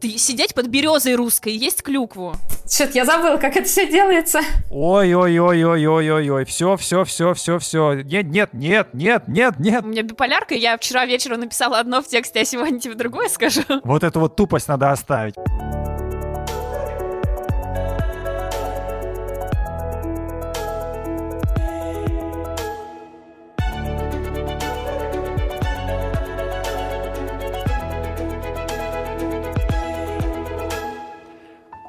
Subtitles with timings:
[0.00, 2.34] Сидеть под березой русской, есть клюкву.
[2.68, 4.40] Что-то я забыла, как это все делается.
[4.70, 6.44] Ой-ой-ой-ой-ой-ой-ой.
[6.44, 7.94] Все, все, все, все, все.
[7.94, 9.84] Нет, нет, нет, нет, нет, нет.
[9.84, 13.62] У меня биполярка, я вчера вечером написала одно в тексте, а сегодня тебе другое скажу.
[13.84, 15.34] Вот эту вот тупость надо оставить.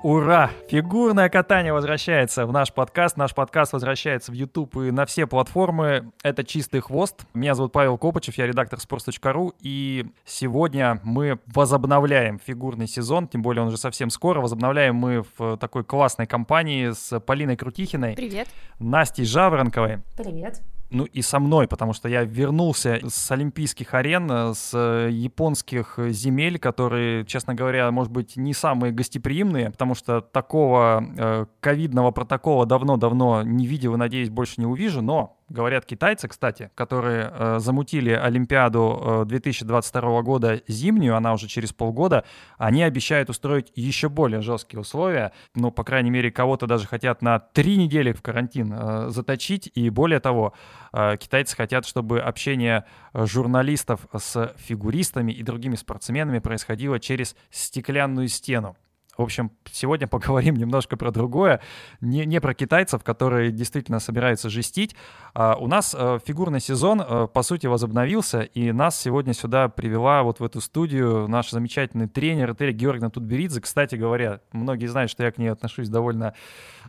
[0.03, 0.51] Ура!
[0.67, 3.15] Фигурное катание возвращается в наш подкаст.
[3.15, 6.11] Наш подкаст возвращается в YouTube и на все платформы.
[6.23, 7.25] Это «Чистый хвост».
[7.33, 9.53] Меня зовут Павел Копычев, я редактор sports.ru.
[9.61, 14.41] И сегодня мы возобновляем фигурный сезон, тем более он уже совсем скоро.
[14.41, 18.17] Возобновляем мы в такой классной компании с Полиной Крутихиной.
[18.17, 18.49] Привет.
[18.79, 19.99] Настей Жаворонковой.
[20.17, 20.61] Привет
[20.93, 25.99] ну и со мной, потому что я вернулся с олимпийских арен, э, с э, японских
[26.09, 32.65] земель, которые, честно говоря, может быть, не самые гостеприимные, потому что такого э, ковидного протокола
[32.65, 38.11] давно-давно не видел и, надеюсь, больше не увижу, но говорят китайцы, кстати, которые э, замутили
[38.11, 42.23] Олимпиаду э, 2022 года зимнюю, она уже через полгода,
[42.57, 45.31] они обещают устроить еще более жесткие условия.
[45.55, 49.71] Ну, по крайней мере, кого-то даже хотят на три недели в карантин э, заточить.
[49.75, 50.53] И более того,
[50.91, 58.75] э, китайцы хотят, чтобы общение журналистов с фигуристами и другими спортсменами происходило через стеклянную стену.
[59.17, 61.61] В общем, сегодня поговорим немножко про другое,
[62.01, 64.95] не, не про китайцев, которые действительно собираются жестить.
[65.33, 70.23] А у нас э, фигурный сезон, э, по сути, возобновился, и нас сегодня сюда привела
[70.23, 73.61] вот в эту студию наш замечательный тренер Этери Георгиевна Тутберидзе.
[73.61, 76.33] Кстати говоря, многие знают, что я к ней отношусь довольно,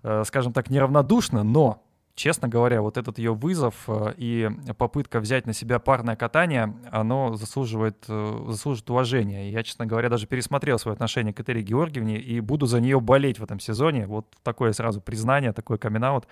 [0.03, 1.83] э, скажем так, неравнодушно, но
[2.15, 7.35] честно говоря, вот этот ее вызов э, и попытка взять на себя парное катание, оно
[7.35, 9.51] заслуживает, э, заслуживает уважения.
[9.51, 13.39] Я, честно говоря, даже пересмотрел свое отношение к Этери Георгиевне и буду за нее болеть
[13.39, 14.07] в этом сезоне.
[14.07, 16.25] Вот такое сразу признание, такой камин -аут.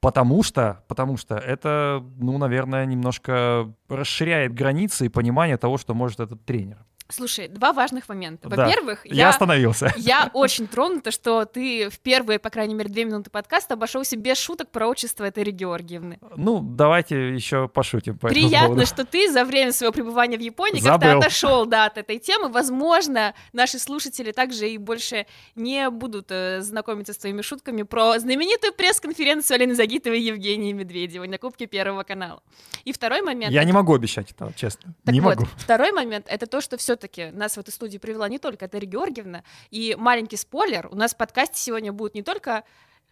[0.00, 6.18] Потому что, потому что это, ну, наверное, немножко расширяет границы и понимание того, что может
[6.18, 6.78] этот тренер.
[7.12, 8.48] Слушай, два важных момента.
[8.48, 9.92] Во-первых, да, я, я остановился.
[9.96, 14.38] Я очень тронута, что ты в первые, по крайней мере, две минуты подкаста обошелся без
[14.38, 16.18] шуток про отчество Этери Георгиевны.
[16.36, 18.86] Ну, давайте еще пошутим по Приятно, поводу.
[18.86, 22.48] что ты за время своего пребывания в Японии как-то отошел да, от этой темы.
[22.48, 28.72] Возможно, наши слушатели также и больше не будут э, знакомиться с твоими шутками про знаменитую
[28.72, 32.42] пресс-конференцию Алены Загитовой и Евгении Медведевой на Кубке Первого канала.
[32.84, 33.52] И второй момент...
[33.52, 33.66] Я это...
[33.66, 34.94] не могу обещать этого, честно.
[35.04, 35.48] Так не вот, могу.
[35.56, 38.86] второй момент— это то, что все все-таки нас в эту студию привела не только Терри
[38.86, 42.62] Георгиевна, и маленький спойлер, у нас в подкасте сегодня будут не только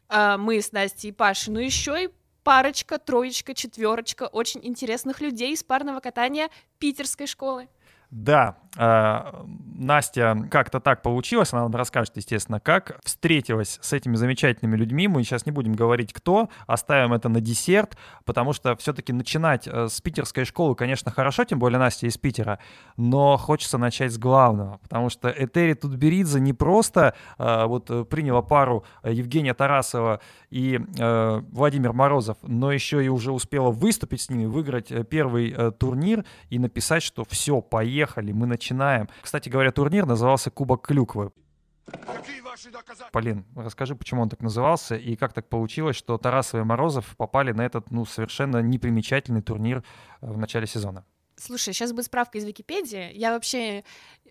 [0.09, 2.09] э, мы с Настей и Пашей, но еще и
[2.45, 7.69] парочка, троечка, четверочка очень интересных людей из парного катания питерской школы.
[8.11, 15.09] Да, Настя как-то так получилось, она нам расскажет, естественно, как встретилась с этими замечательными людьми.
[15.09, 19.89] Мы сейчас не будем говорить, кто, оставим это на десерт, потому что все-таки начинать э,
[19.89, 22.59] с питерской школы, конечно, хорошо, тем более Настя из Питера,
[22.97, 28.85] но хочется начать с главного, потому что Этери Тутберидзе не просто э, вот приняла пару
[29.03, 30.21] Евгения Тарасова
[30.51, 35.71] и э, Владимир Морозов, но еще и уже успела выступить с ними, выиграть первый э,
[35.73, 38.60] турнир и написать, что все, Поехали, мы начинаем.
[39.23, 41.33] Кстати говоря, турнир назывался Кубок Клюквы.
[43.13, 47.53] Полин, расскажи, почему он так назывался и как так получилось, что Тарасов и Морозов попали
[47.53, 49.83] на этот, ну, совершенно непримечательный турнир
[50.21, 51.05] в начале сезона.
[51.41, 53.13] Слушай, сейчас будет справка из Википедии.
[53.15, 53.83] Я вообще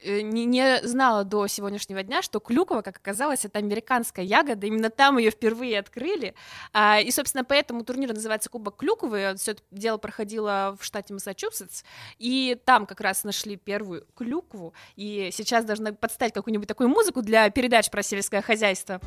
[0.04, 4.68] э, не, не знала до сегодняшнего дня, что клюква, как оказалось, это американская ягода.
[4.68, 6.36] Именно там ее впервые открыли.
[6.72, 9.34] А, и, собственно, поэтому турнир называется Кубок клюквы.
[9.38, 11.84] Все это дело проходило в штате Массачусетс.
[12.20, 14.74] И там как раз нашли первую клюкву.
[14.96, 19.02] И сейчас должна подстать какую-нибудь такую музыку для передач про сельское хозяйство.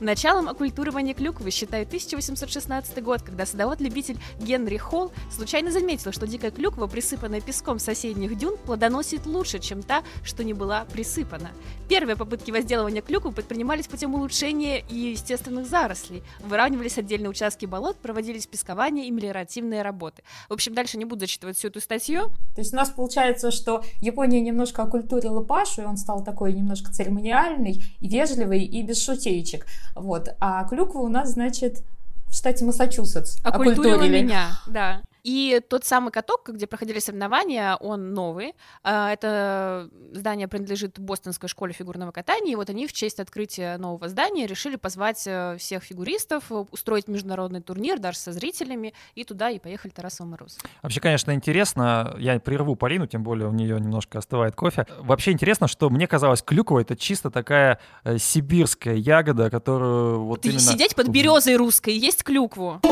[0.00, 6.88] Началом оккультуривания клюквы считают 1816 год, когда садовод-любитель Генри Холл случайно заметил, что дикая клюква,
[6.88, 11.50] присыпанная песком соседних дюн, плодоносит лучше, чем та, что не была присыпана.
[11.88, 16.24] Первые попытки возделывания клюквы предпринимались путем улучшения ее естественных зарослей.
[16.40, 20.22] Выравнивались отдельные участки болот, проводились пескование и мелиоративные работы.
[20.48, 22.30] В общем, дальше не буду зачитывать всю эту статью.
[22.54, 26.92] То есть у нас получается, что Япония немножко оккультурила Пашу, и он стал такой немножко
[26.92, 29.66] церемониальный, и вежливый, и без шутеечек.
[29.94, 30.28] Вот.
[30.40, 31.82] А клюква у нас, значит,
[32.26, 33.38] в штате Массачусетс.
[33.42, 35.02] Оккультурила меня, да.
[35.24, 38.54] И тот самый каток, где проходили соревнования, он новый.
[38.82, 44.08] А, это здание принадлежит Бостонской школе фигурного катания, и вот они в честь открытия нового
[44.08, 49.58] здания решили позвать э, всех фигуристов, устроить международный турнир даже со зрителями, и туда и
[49.58, 50.58] поехали Тарасов Мороз.
[50.82, 54.86] Вообще, конечно, интересно, я прерву Полину, тем более у нее немножко остывает кофе.
[54.98, 60.48] Вообще интересно, что мне казалось, клюква— это чисто такая э, сибирская ягода, которую вот Ты
[60.50, 60.60] именно...
[60.60, 62.82] Сидеть под березой русской, есть клюкву.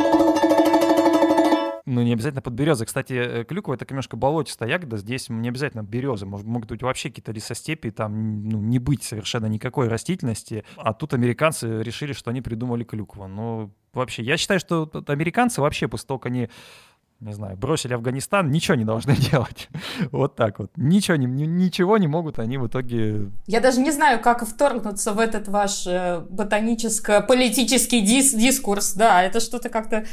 [1.85, 2.87] Ну, не обязательно под березой.
[2.87, 4.97] Кстати, э, клюква— это немножко болотистая ягода.
[4.97, 6.27] Здесь не обязательно березы.
[6.27, 10.65] Может, могут быть вообще какие-то лесостепи, там ну, не быть совершенно никакой растительности.
[10.77, 13.27] А тут американцы решили, что они придумали клюкву.
[13.27, 16.49] Ну, вообще, я считаю, что американцы вообще, после того, как они
[17.23, 19.69] не знаю, бросили Афганистан, ничего не должны делать.
[20.11, 20.71] вот так вот.
[20.77, 23.31] Ничего не, ничего не могут они в итоге...
[23.47, 28.95] Я даже не знаю, как вторгнуться в этот ваш э, ботаническо-политический дис дискурс.
[28.95, 30.05] Да, это что-то как-то...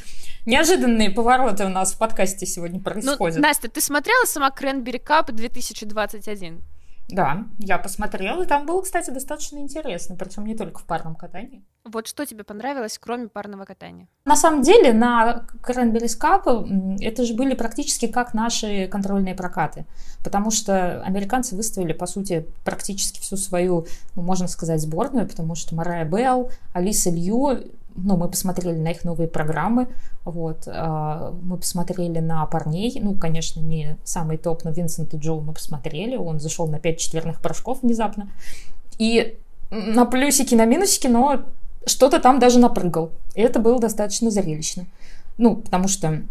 [0.46, 3.38] Неожиданные повороты у нас в подкасте сегодня ну, происходят.
[3.38, 6.62] Ну, Настя, ты смотрела сама Кренбери Кап 2021?
[7.10, 11.64] Да, я посмотрела, и там было, кстати, достаточно интересно, причем не только в парном катании.
[11.84, 14.08] Вот что тебе понравилось, кроме парного катания?
[14.26, 19.86] На самом деле, на Cranberries Cup это же были практически как наши контрольные прокаты,
[20.24, 25.74] потому что американцы выставили, по сути, практически всю свою, ну, можно сказать, сборную, потому что
[25.74, 27.60] Марая Белл, Алиса Лью,
[28.04, 29.88] ну, мы посмотрели на их новые программы,
[30.26, 35.42] вот, а, мы посмотрели на парней, ну, конечно, не самый топ, но Винсент и Джоу
[35.42, 38.30] мы посмотрели, он зашел на 5 четверных порошков внезапно,
[38.98, 39.38] и
[39.72, 41.42] на плюсики, на минусики, но
[41.86, 44.86] что-то там даже напрыгал, и это было достаточно зрелищно,
[45.38, 46.24] ну, потому что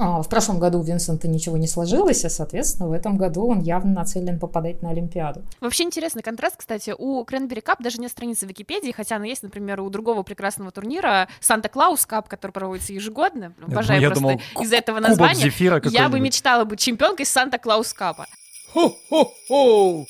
[0.00, 3.92] в прошлом году у Винсента ничего не сложилось, а, соответственно, в этом году он явно
[3.92, 5.42] нацелен попадать на Олимпиаду.
[5.60, 9.42] Вообще интересный контраст, кстати, у Кренбери Кап даже нет страницы в Википедии, хотя она есть,
[9.42, 13.54] например, у другого прекрасного турнира Санта-Клаус Кап, который проводится ежегодно.
[13.66, 15.52] Обожаю просто думал, из-за этого названия.
[15.90, 18.26] Я бы мечтала быть чемпионкой Санта-Клаус Капа.
[18.72, 20.06] Хо-хо-хо!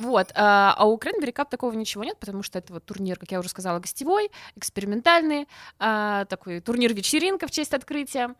[0.00, 0.32] Вот.
[0.34, 3.38] А, а у Кренбери Кап такого ничего нет, потому что это вот турнир, как я
[3.38, 5.46] уже сказала, гостевой, экспериментальный,
[5.78, 8.34] а, такой турнир-вечеринка в честь открытия.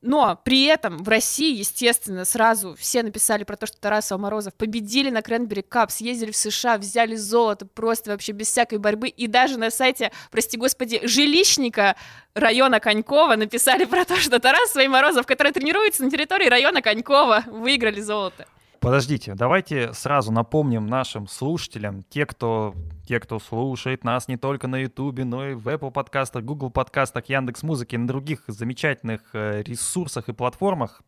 [0.00, 5.10] Но при этом в России, естественно, сразу все написали про то, что Тарасов Морозов победили
[5.10, 9.08] на Кренбери Кап, съездили в США, взяли золото просто вообще без всякой борьбы.
[9.08, 11.96] И даже на сайте, прости господи, жилищника
[12.34, 17.42] района Конькова написали про то, что Тарасов и Морозов, которые тренируются на территории района Конькова,
[17.48, 18.46] выиграли золото.
[18.82, 22.74] Подождите, давайте сразу напомним нашим слушателям, те, кто,
[23.06, 27.26] те, кто слушает нас не только на Ютубе, но и в Apple подкастах, Google подкастах,
[27.26, 31.02] Яндекс Музыке на других замечательных э, ресурсах и платформах,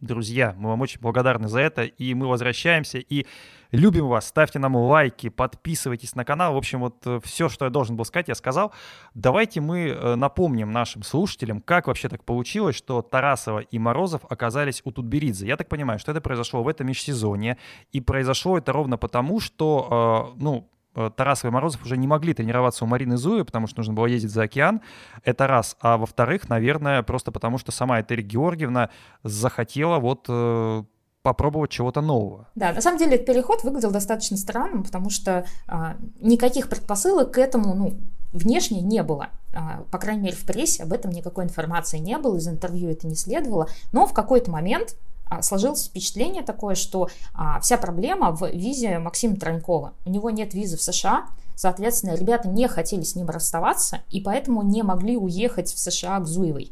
[0.00, 3.26] Друзья, мы вам очень благодарны за это, и мы возвращаемся, и
[3.72, 7.70] любим вас, ставьте нам лайки, подписывайтесь на канал, в общем, вот э, все, что я
[7.72, 8.72] должен был сказать, я сказал.
[9.14, 14.82] Давайте мы э, напомним нашим слушателям, как вообще так получилось, что Тарасова и Морозов оказались
[14.84, 15.48] у Тутберидзе.
[15.48, 17.58] Я так понимаю, что это произошло в этом межсезонье,
[17.90, 20.70] и произошло это ровно потому, что, э, ну,
[21.16, 24.30] Тарасов и Морозов уже не могли тренироваться у Марины Зуи, потому что нужно было ездить
[24.30, 24.80] за океан.
[25.24, 25.76] Это раз.
[25.80, 28.90] А во-вторых, наверное, просто потому что сама Этери Георгиевна
[29.22, 30.82] захотела вот э,
[31.22, 32.48] попробовать чего-то нового.
[32.54, 37.38] Да, на самом деле этот переход выглядел достаточно странным, потому что а, никаких предпосылок к
[37.38, 37.98] этому, ну,
[38.32, 39.28] внешне не было.
[39.54, 43.06] А, по крайней мере, в прессе об этом никакой информации не было, из интервью это
[43.06, 43.68] не следовало.
[43.92, 44.96] Но в какой-то момент
[45.42, 49.92] сложилось впечатление такое, что а, вся проблема в визе Максима Тронькова.
[50.04, 54.62] У него нет визы в США, соответственно, ребята не хотели с ним расставаться, и поэтому
[54.62, 56.70] не могли уехать в США к Зуевой.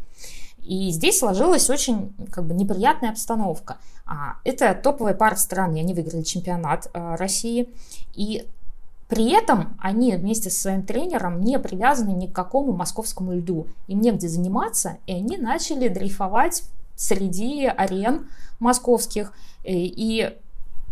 [0.62, 3.78] И здесь сложилась очень как бы, неприятная обстановка.
[4.04, 7.68] А, это топовая пара стран, и они выиграли чемпионат России.
[8.14, 8.46] И
[9.08, 13.68] при этом они вместе со своим тренером не привязаны ни к какому московскому льду.
[13.86, 16.64] Им негде заниматься, и они начали дрейфовать
[16.96, 19.32] среди арен московских
[19.64, 20.36] э, и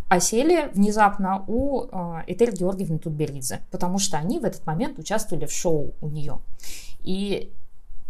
[0.09, 5.53] осели внезапно у э, Этель Георгиевны Тутберидзе, потому что они в этот момент участвовали в
[5.53, 6.39] шоу у нее.
[7.03, 7.53] И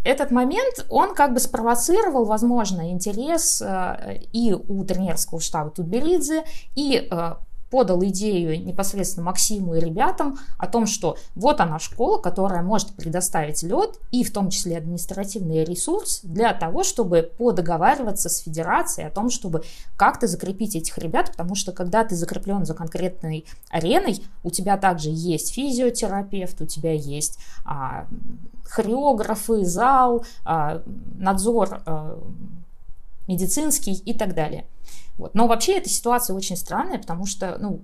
[0.04, 6.44] этот момент, он как бы спровоцировал, возможно, интерес э, и у тренерского штаба Тутберидзе,
[6.74, 7.08] и
[7.74, 13.64] подал идею непосредственно Максиму и ребятам о том, что вот она школа, которая может предоставить
[13.64, 19.28] лед и в том числе административный ресурс для того, чтобы подоговариваться с федерацией о том,
[19.28, 19.64] чтобы
[19.96, 25.08] как-то закрепить этих ребят, потому что когда ты закреплен за конкретной ареной, у тебя также
[25.10, 28.06] есть физиотерапевт, у тебя есть а,
[28.62, 30.80] хореографы, зал, а,
[31.18, 32.20] надзор а,
[33.26, 34.66] медицинский и так далее.
[35.16, 35.34] Вот.
[35.34, 37.80] Но вообще эта ситуация очень странная, потому что, ну,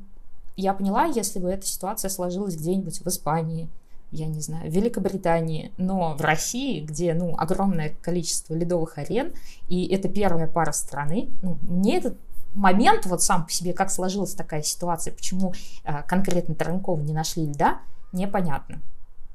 [0.57, 3.69] я поняла, если бы эта ситуация сложилась где-нибудь в Испании,
[4.11, 9.33] я не знаю, в Великобритании, но в России, где, ну, огромное количество ледовых арен,
[9.69, 12.17] и это первая пара страны, ну, мне этот
[12.55, 15.55] момент вот сам по себе, как сложилась такая ситуация, почему
[15.85, 17.79] а, конкретно Таранкова не нашли льда,
[18.13, 18.81] непонятно.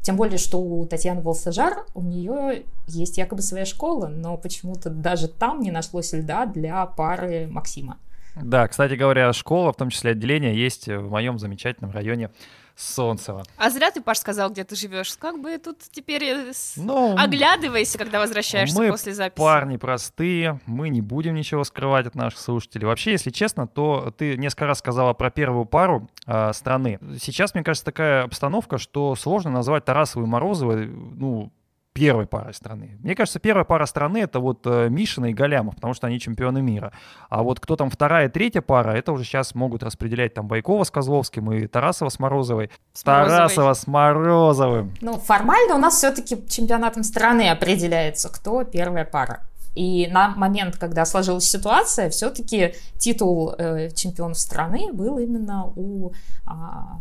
[0.05, 5.27] Тем более, что у Татьяны Волсажар, у нее есть якобы своя школа, но почему-то даже
[5.27, 7.97] там не нашлось льда для пары Максима.
[8.39, 12.29] Да, кстати говоря, школа, в том числе отделение, есть в моем замечательном районе
[12.75, 13.43] Солнцева.
[13.57, 15.15] А зря ты, Паш, сказал, где ты живешь.
[15.17, 19.37] Как бы тут теперь э, ну, оглядывайся, когда возвращаешься мы после записи.
[19.37, 22.85] парни простые, мы не будем ничего скрывать от наших слушателей.
[22.85, 26.99] Вообще, если честно, то ты несколько раз сказала про первую пару э, страны.
[27.19, 31.51] Сейчас, мне кажется, такая обстановка, что сложно назвать Тарасову и Морозовой, ну,
[31.95, 32.97] первой парой страны.
[33.01, 36.61] Мне кажется, первая пара страны это вот э, Мишина и Галямов, потому что они чемпионы
[36.61, 36.91] мира.
[37.29, 40.91] А вот кто там вторая третья пара, это уже сейчас могут распределять там Байкова с
[40.91, 42.69] Козловским и Тарасова с Морозовой.
[42.91, 44.93] С Тарасова с Морозовым.
[44.99, 49.47] Ну, формально у нас все-таки чемпионатом страны определяется, кто первая пара.
[49.73, 56.11] И на момент, когда сложилась ситуация, все-таки титул э, чемпионов страны был именно у
[56.45, 56.99] а,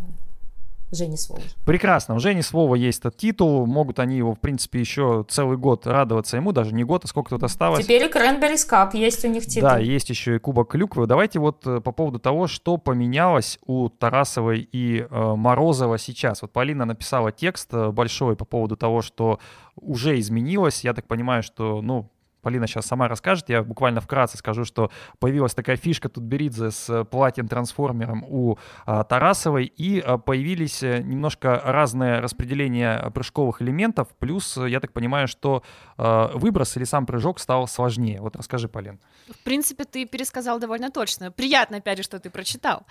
[0.95, 1.43] Жени Свова.
[1.65, 2.15] Прекрасно.
[2.15, 3.67] У Жени Свова есть этот титул.
[3.67, 6.53] Могут они его, в принципе, еще целый год радоваться ему.
[6.53, 7.85] Даже не год, а сколько тут осталось.
[7.85, 9.69] Теперь и Кренберис Кап есть у них титул.
[9.69, 11.07] Да, есть еще и Кубок Клюквы.
[11.07, 16.43] Давайте вот э, по поводу того, что поменялось у Тарасовой и э, Морозова сейчас.
[16.43, 19.39] Вот Полина написала текст э, большой по поводу того, что
[19.77, 20.85] уже изменилось.
[20.85, 22.11] Я так понимаю, что, ну,
[22.45, 23.49] Полина сейчас сама расскажет.
[23.49, 29.99] Я буквально вкратце скажу, что появилась такая фишка Тутберидзе с платьем-трансформером у а, Тарасовой, и
[29.99, 35.63] а, появились э, немножко разные распределения прыжковых элементов, плюс, я так понимаю, что
[35.97, 38.21] а, выброс или сам прыжок стал сложнее.
[38.21, 39.01] Вот расскажи, Полин.
[39.29, 41.33] В принципе, ты пересказал довольно точно.
[41.33, 42.87] Приятно, опять же, что ты прочитал.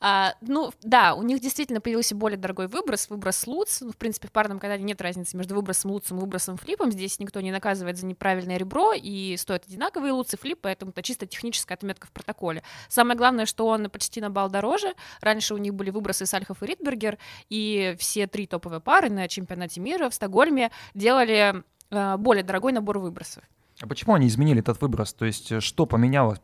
[0.00, 3.80] А, ну, да, у них действительно появился более дорогой выброс, выброс луц.
[3.80, 6.92] Ну, в принципе, в парном катании нет разницы между выбросом луцем и выбросом флипом.
[6.92, 11.26] Здесь никто не наказывает за неправильное ребро, и стоят одинаковые луцы, флип, поэтому это чисто
[11.26, 12.62] техническая отметка в протоколе.
[12.88, 14.94] Самое главное, что он почти на балл дороже.
[15.20, 19.80] Раньше у них были выбросы Сальхов и Ридбергер, и все три топовые пары на чемпионате
[19.80, 23.44] мира в Стокгольме делали э, более дорогой набор выбросов.
[23.80, 25.12] А почему они изменили этот выброс?
[25.12, 26.38] То есть э, что поменялось?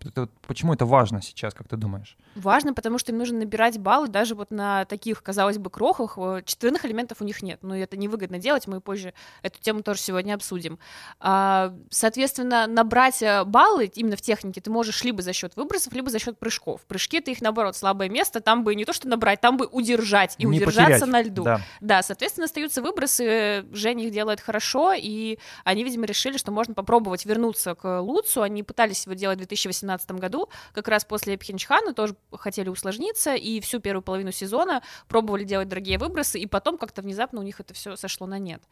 [0.47, 2.17] почему это важно сейчас, как ты думаешь?
[2.37, 6.17] Важно, потому что им нужно набирать баллы даже вот на таких, казалось бы, крохах.
[6.45, 10.35] Четверных элементов у них нет, но это невыгодно делать, мы позже эту тему тоже сегодня
[10.35, 10.79] обсудим.
[11.19, 16.11] А, соответственно, набрать э, баллы именно в технике ты можешь либо за счет выбросов, либо
[16.11, 16.83] за счет прыжков.
[16.83, 20.37] Прыжки— это их, наоборот, слабое место, там бы не то что набрать, там бы удержать
[20.39, 21.13] и Не удержаться потерять.
[21.13, 21.43] на льду.
[21.43, 21.61] Да.
[21.81, 27.24] да, соответственно, остаются выбросы, Женя их делает хорошо, и они, видимо, решили, что можно попробовать
[27.25, 31.95] попытались вернуться к Луцу, они пытались его делать в 2018 году, как раз после Пхенчхана,
[31.95, 37.03] тоже хотели усложниться, и всю первую половину сезона пробовали делать дорогие выбросы, и потом как-то
[37.03, 38.63] внезапно у них это все сошло на нет.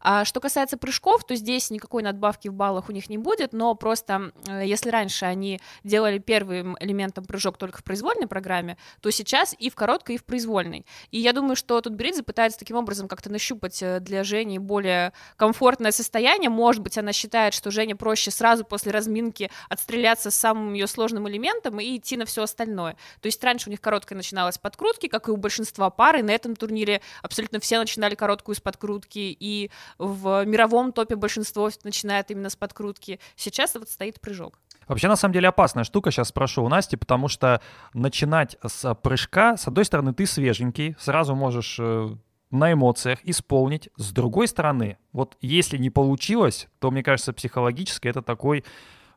[0.00, 3.74] А что касается прыжков, то здесь никакой надбавки в баллах у них не будет, но
[3.74, 9.54] просто э, если раньше они делали первым элементом прыжок только в произвольной программе, то сейчас
[9.58, 10.84] и в короткой, и в произвольной.
[11.10, 15.12] И я думаю, что тут Бридзе пытается таким образом как-то нащупать э, для Жени более
[15.36, 16.50] комфортное состояние.
[16.50, 21.28] Может быть, она считает, что Женя проще сразу после разминки отстреляться с самым ее сложным
[21.28, 22.96] элементом и идти на все остальное.
[23.20, 26.30] То есть раньше у них короткая начиналась подкрутки, как и у большинства пар, и на
[26.30, 32.48] этом турнире абсолютно все начинали короткую с подкрутки, и в мировом топе большинство начинает именно
[32.48, 33.20] с подкрутки.
[33.36, 34.58] Сейчас вот стоит прыжок.
[34.88, 37.60] Вообще, на самом деле, опасная штука, сейчас спрошу у Насти, потому что
[37.92, 42.08] начинать с прыжка, с одной стороны, ты свеженький, сразу можешь э,
[42.50, 43.88] на эмоциях исполнить.
[43.96, 48.64] С другой стороны, вот если не получилось, то, мне кажется, психологически это такой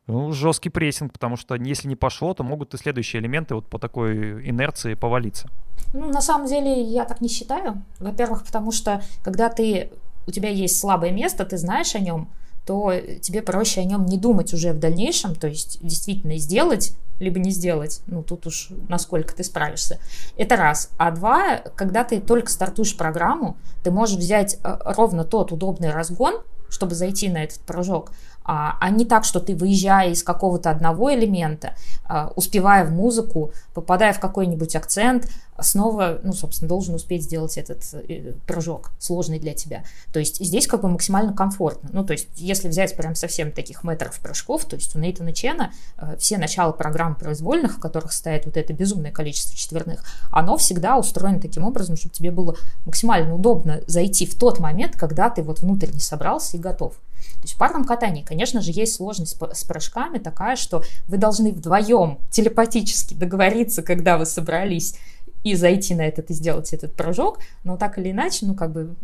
[0.07, 3.79] ну, жесткий прессинг, потому что если не пошло, то могут и следующие элементы вот по
[3.79, 5.49] такой инерции повалиться.
[5.93, 7.83] Ну, на самом деле, я так не считаю.
[7.99, 9.91] Во-первых, потому что когда ты
[10.27, 12.29] у тебя есть слабое место, ты знаешь о нем,
[12.65, 17.39] то тебе проще о нем не думать уже в дальнейшем, то есть действительно сделать либо
[17.39, 18.01] не сделать.
[18.07, 19.99] Ну, тут уж насколько ты справишься.
[20.37, 20.89] Это раз.
[20.97, 26.41] А два, когда ты только стартуешь программу, ты можешь взять э, ровно тот удобный разгон,
[26.67, 28.11] чтобы зайти на этот прыжок,
[28.53, 33.53] а, а не так, что ты, выезжая из какого-то одного элемента, а, успевая в музыку,
[33.73, 35.29] попадая в какой-нибудь акцент,
[35.61, 39.85] снова, ну, собственно, должен успеть сделать этот э, прыжок, сложный для тебя.
[40.11, 41.91] То есть здесь как бы максимально комфортно.
[41.93, 45.71] Ну, то есть если взять прям совсем таких метров прыжков, то есть у Нейтана Чена
[45.97, 50.97] э, все начала программ произвольных, в которых стоит вот это безумное количество четверных, оно всегда
[50.97, 55.61] устроено таким образом, чтобы тебе было максимально удобно зайти в тот момент, когда ты вот
[55.61, 56.95] внутренне собрался и готов.
[57.35, 61.51] То есть в парном катании, конечно же, есть сложность с прыжками такая, что вы должны
[61.51, 64.95] вдвоем телепатически договориться, когда вы собрались
[65.43, 68.95] и зайти на этот и сделать этот прыжок, но так или иначе, ну как бы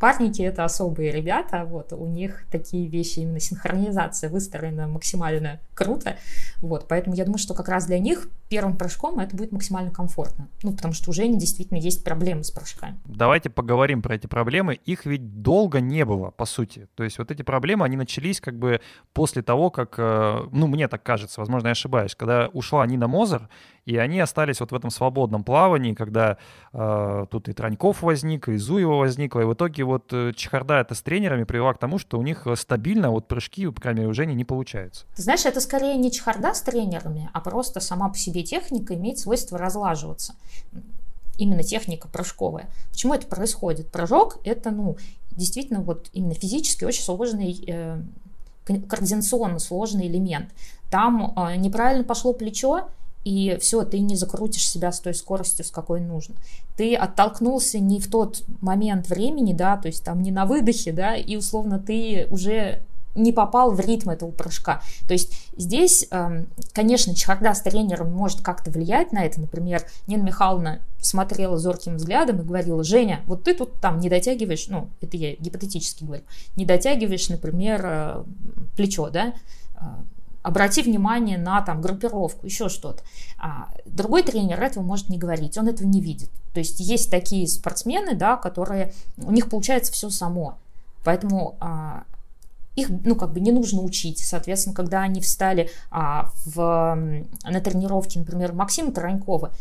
[0.00, 6.16] парники это особые ребята, вот, у них такие вещи, именно синхронизация выстроена максимально круто,
[6.60, 10.48] вот, поэтому я думаю, что как раз для них первым прыжком это будет максимально комфортно,
[10.62, 12.98] ну, потому что уже действительно есть проблемы с прыжками.
[13.04, 17.30] Давайте поговорим про эти проблемы, их ведь долго не было, по сути, то есть вот
[17.30, 18.80] эти проблемы, они начались как бы
[19.12, 23.48] после того, как, э, ну, мне так кажется, возможно, я ошибаюсь, когда ушла Нина Мозер,
[23.90, 26.38] и они остались вот в этом свободном плавании, когда
[26.72, 30.94] э, тут и Траньков возник, и Зуева возникла, и в итоге вот э, чехарда это
[30.94, 34.14] с тренерами привела к тому, что у них стабильно вот прыжки, по крайней мере, у
[34.14, 35.06] Жени не получаются.
[35.16, 39.18] Ты знаешь, это скорее не чехарда с тренерами, а просто сама по себе техника имеет
[39.18, 40.34] свойство разлаживаться
[41.36, 42.68] именно техника прыжковая.
[42.92, 43.90] Почему это происходит?
[43.90, 44.98] Прыжок— это, ну,
[45.32, 48.00] действительно, вот именно физически очень сложный, э,
[48.66, 50.50] координационно сложный элемент.
[50.90, 52.88] Там э, неправильно пошло плечо,
[53.24, 56.34] и все, ты не закрутишь себя с той скоростью, с какой нужно.
[56.76, 61.14] Ты оттолкнулся не в тот момент времени, да, то есть там не на выдохе, да,
[61.16, 62.80] и условно ты уже
[63.14, 64.82] не попал в ритм этого прыжка.
[65.06, 69.40] То есть здесь, эм, конечно, чехарда с тренером может как-то влиять на это.
[69.40, 74.68] Например, Нина Михайловна смотрела зорким взглядом и говорила, Женя, вот ты тут там не дотягиваешь,
[74.68, 76.22] ну, это я гипотетически говорю,
[76.56, 78.24] не дотягиваешь, например, э,
[78.76, 79.34] плечо, да,
[79.74, 79.80] э,
[80.42, 83.02] обрати внимание на там группировку, еще что-то.
[83.38, 86.30] А другой тренер этого может не говорить, он этого не видит.
[86.54, 90.56] То есть есть такие спортсмены, да, которые, у них получается все само.
[91.04, 92.04] Поэтому а,
[92.76, 94.18] их, ну, как бы не нужно учить.
[94.18, 96.96] Соответственно, когда они встали а, в,
[97.44, 99.52] на тренировке, например, Максима Таранькова,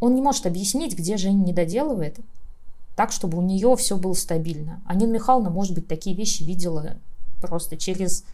[0.00, 2.18] он не может объяснить, где Женя не доделывает,
[2.96, 4.80] так, чтобы у нее все было стабильно.
[4.86, 6.96] А Нина Михайловна, может быть, такие вещи видела
[7.40, 8.24] просто через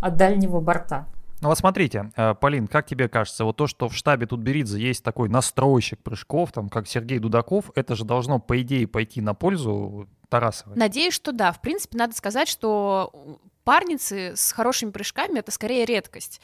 [0.00, 1.06] от дальнего борта.
[1.40, 5.02] Ну вот смотрите, э, Полин, как тебе кажется, вот то, что в штабе Тутберидзе есть
[5.02, 10.06] такой настройщик прыжков, там, как Сергей Дудаков, это же должно, по идее, пойти на пользу
[10.28, 10.76] Тарасовой?
[10.76, 11.52] Надеюсь, что да.
[11.52, 16.42] В принципе, надо сказать, что парницы с хорошими прыжками— это скорее редкость.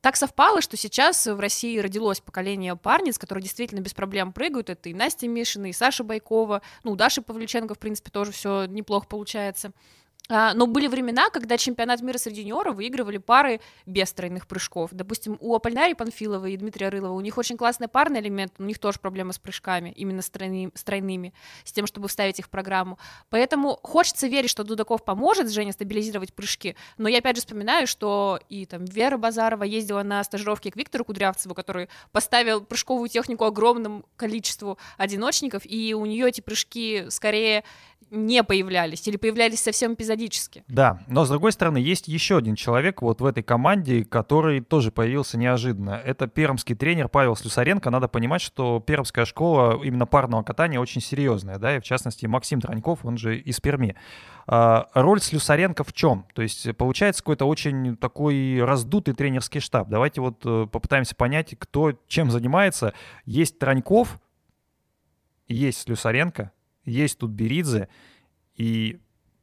[0.00, 4.70] Так совпало, что сейчас в России родилось поколение парниц, которые действительно без проблем прыгают.
[4.70, 6.62] Это и Настя Мишина, и Саша Байкова.
[6.84, 9.72] Ну, у Даши Павлюченко, в принципе, тоже все неплохо получается.
[10.30, 14.90] А, но были времена, когда чемпионат мира среди юниоров выигрывали пары без тройных прыжков.
[14.92, 18.78] Допустим, у Апольнари Панфилова и Дмитрия Рылова у них очень классный парный элемент, у них
[18.78, 21.34] тоже проблема с прыжками, именно с, тройными, с тройными,
[21.64, 22.98] с тем, чтобы вставить их в программу.
[23.28, 28.38] Поэтому хочется верить, что Дудаков поможет Жене стабилизировать прыжки, но я опять же вспоминаю, что
[28.48, 34.04] и там Вера Базарова ездила на стажировки к Виктору Кудрявцеву, который поставил прыжковую технику огромному
[34.16, 37.64] количеству одиночников, и у нее эти прыжки скорее
[38.10, 40.64] не появлялись или появлялись совсем эпизодически.
[40.68, 44.90] Да, но с другой стороны, есть еще один человек вот в этой команде, который тоже
[44.90, 46.00] появился неожиданно.
[46.04, 47.90] Это пермский тренер Павел Слюсаренко.
[47.90, 52.60] Надо понимать, что пермская школа именно парного катания очень серьезная, да, и в частности Максим
[52.60, 53.96] Траньков, он же из Перми.
[54.46, 56.26] А, роль Слюсаренко в чем?
[56.34, 59.88] То есть получается какой-то очень такой раздутый тренерский штаб.
[59.88, 62.92] Давайте вот э, попытаемся понять, кто чем занимается.
[63.24, 64.18] Есть Траньков,
[65.46, 66.52] есть Слюсаренко,
[66.90, 67.88] есть тут Беридзе,
[68.56, 69.00] и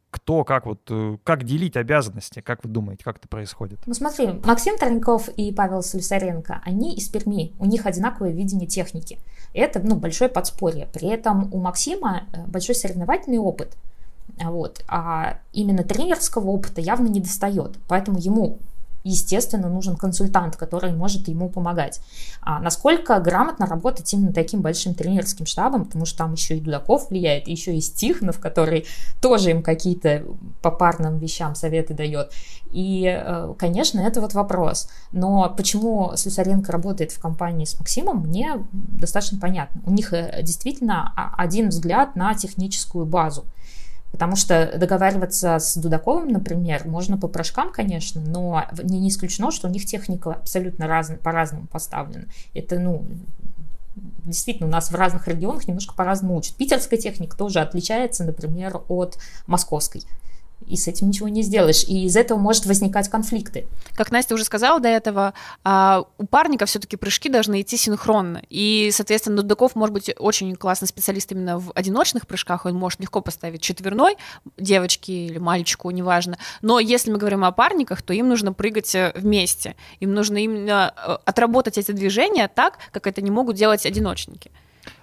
[0.09, 3.79] кто, как вот, э, как делить обязанности, как вы думаете, как это происходит?
[3.85, 9.19] Ну смотри, Максим Тройников и Павел Слюсаренко, они из Перми, у них одинаковое видение техники.
[9.53, 10.87] Это, ну, большое подспорье.
[10.93, 13.77] При этом у Максима э, большой соревновательный опыт,
[14.39, 18.59] вот, а именно тренерского опыта явно не достает, поэтому ему
[19.07, 21.99] естественно, нужен консультант, который может ему помогать.
[22.41, 27.09] А насколько грамотно работать именно таким большим тренерским штабом, потому что там еще и Дудаков
[27.09, 28.85] влияет, еще и Стихнов, который
[29.21, 30.23] тоже им какие-то
[30.61, 32.31] по парным вещам советы дает.
[32.71, 34.89] И, э, конечно, это вот вопрос.
[35.11, 39.81] Но почему Слюсаренко работает в компании с Максимом, мне достаточно понятно.
[39.85, 43.45] У них э, действительно один взгляд на техническую базу.
[44.11, 49.71] Потому что договариваться с Дудаковым, например, можно по прыжкам, конечно, но не, исключено, что у
[49.71, 52.25] них техника абсолютно раз, по-разному поставлена.
[52.53, 53.05] Это, ну,
[54.25, 56.55] действительно, у нас в разных регионах немножко по-разному учат.
[56.55, 60.03] Питерская техника тоже отличается, например, от московской
[60.65, 61.83] и с этим ничего не сделаешь.
[61.85, 63.67] И из этого может возникать конфликты.
[63.95, 68.41] Как Настя уже сказала до этого, а, у парника все-таки прыжки должны идти синхронно.
[68.49, 73.21] И, соответственно, Дудаков может быть очень классный специалист именно в одиночных прыжках, он может легко
[73.21, 74.17] поставить четверной
[74.57, 76.37] девочке или мальчику, неважно.
[76.61, 79.75] Но если мы говорим о парниках, то им нужно прыгать э, вместе.
[79.99, 84.51] Им нужно именно э, отработать эти движения так, как это не могут делать одиночники.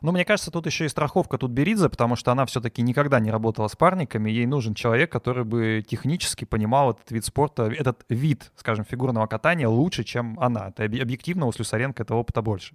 [0.02, 3.30] Ну, мне кажется, тут еще и страховка тут Беридзе, потому что она все-таки никогда не
[3.30, 4.30] работала с парниками.
[4.30, 9.68] Ей нужен человек, который бы технически понимал этот вид спорта, этот вид, скажем, фигурного катания
[9.68, 10.68] лучше, чем она.
[10.68, 12.74] Это объективно у Слюсаренко этого опыта больше.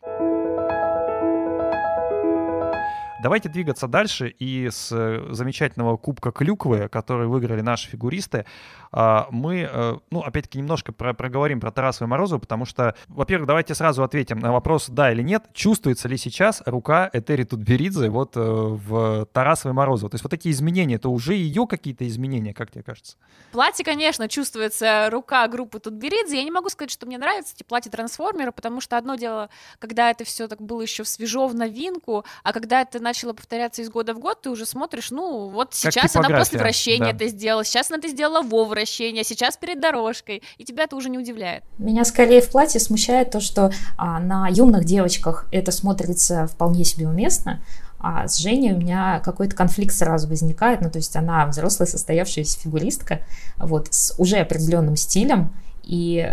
[3.21, 4.29] Давайте двигаться дальше.
[4.29, 8.45] И с э, замечательного Кубка Клюквы, который выиграли наши фигуристы,
[8.91, 13.47] а, мы, э, ну, опять-таки, немножко про проговорим про Тарасова и Морозова, потому что, во-первых,
[13.47, 18.35] давайте сразу ответим на вопрос, да или нет, чувствуется ли сейчас рука Этери Тутберидзе вот
[18.35, 20.09] э, в Тарасовой и Морозова?
[20.09, 23.17] То есть вот эти изменения, это уже ее какие-то изменения, как тебе кажется?
[23.51, 26.37] Платье, конечно, чувствуется рука группы Тутберидзе.
[26.37, 30.23] Я не могу сказать, что мне нравятся эти платья-трансформеры, потому что одно дело, когда это
[30.23, 34.19] все так было еще свежо в новинку, а когда это начало повторяться из года в
[34.19, 37.11] год, ты уже смотришь, ну, вот сейчас она после вращения да.
[37.11, 40.95] это сделала, сейчас она это сделала во вращение, а сейчас перед дорожкой, и тебя это
[40.95, 41.63] уже не удивляет.
[41.77, 47.07] Меня скорее в платье смущает то, что а, на юных девочках это смотрится вполне себе
[47.07, 47.61] уместно,
[47.99, 52.59] а с Женей у меня какой-то конфликт сразу возникает, ну, то есть она взрослая состоявшаяся
[52.59, 53.21] фигуристка,
[53.57, 55.51] вот, с уже определенным стилем,
[55.83, 56.31] и,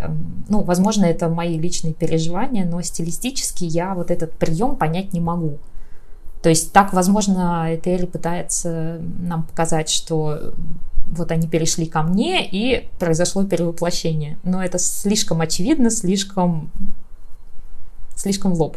[0.48, 5.58] ну, возможно, это мои личные переживания, но стилистически я вот этот прием понять не могу.
[6.46, 10.54] То есть так, возможно, Этери пытается нам показать, что
[11.08, 14.38] вот они перешли ко мне, и произошло перевоплощение.
[14.44, 16.70] Но это слишком очевидно, слишком,
[18.14, 18.76] слишком в лоб.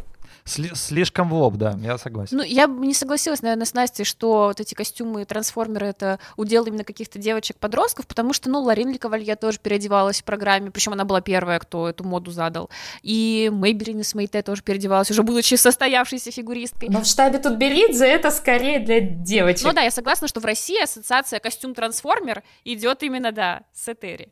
[0.50, 2.38] Сли- слишком в лоб, да, я согласен.
[2.38, 6.66] Ну, я бы не согласилась, наверное, с Настей, что вот эти костюмы трансформеры это удел
[6.66, 11.22] именно каких-то девочек-подростков, потому что, ну, Ларин Ликовалье тоже переодевалась в программе, причем она была
[11.22, 12.72] первая, кто эту моду задал.
[13.04, 16.90] И Мэйбелин из Мэйте тоже переодевалась, уже будучи состоявшейся фигуристкой.
[16.90, 19.68] Но в штабе тут Беридзе это скорее для девочек.
[19.68, 24.30] Ну да, я согласна, что в России ассоциация костюм-трансформер идет именно, да, с Этери.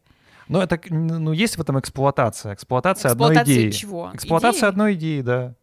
[0.47, 2.55] Но это, ну, есть в этом эксплуатация.
[2.55, 3.71] Эксплуатация, эксплуатация одной идеи.
[3.71, 4.11] чего?
[4.15, 4.69] Эксплуатация идеи?
[4.69, 5.55] одной идеи, да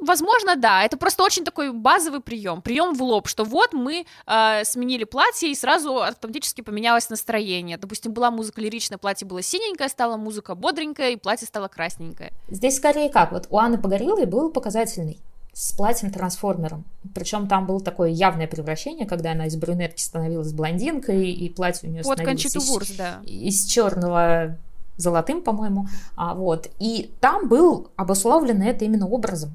[0.00, 0.84] возможно, да.
[0.84, 2.62] Это просто очень такой базовый прием.
[2.62, 7.76] Прием в лоб, что вот мы э, сменили платье, и сразу автоматически поменялось настроение.
[7.78, 12.32] Допустим, была музыка лиричная, платье было синенькое, стала музыка бодренькая, и платье стало красненькое.
[12.48, 13.32] Здесь скорее как?
[13.32, 15.18] Вот у Анны Погорелой был показательный
[15.52, 16.84] с платьем-трансформером.
[17.14, 21.92] Причем там было такое явное превращение, когда она из брюнетки становилась блондинкой, и платье у
[21.92, 23.20] нее Под становилось из, Вурс, да.
[23.24, 24.56] из черного
[24.96, 25.86] золотым, по-моему.
[26.16, 26.68] А, вот.
[26.78, 29.50] И там был обусловлено это именно образом.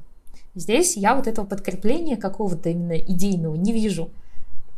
[0.55, 4.09] Здесь я вот этого подкрепления какого-то именно идейного не вижу.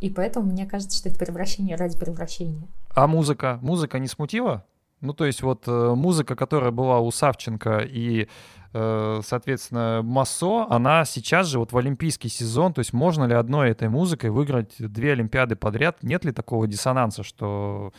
[0.00, 2.62] И поэтому мне кажется, что это превращение ради превращения.
[2.94, 3.58] А музыка?
[3.62, 4.64] Музыка не смутила?
[5.00, 8.28] Ну, то есть вот э, музыка, которая была у Савченко и,
[8.72, 13.70] э, соответственно, Массо, она сейчас же вот в олимпийский сезон, то есть можно ли одной
[13.70, 16.02] этой музыкой выиграть две Олимпиады подряд?
[16.02, 17.92] Нет ли такого диссонанса, что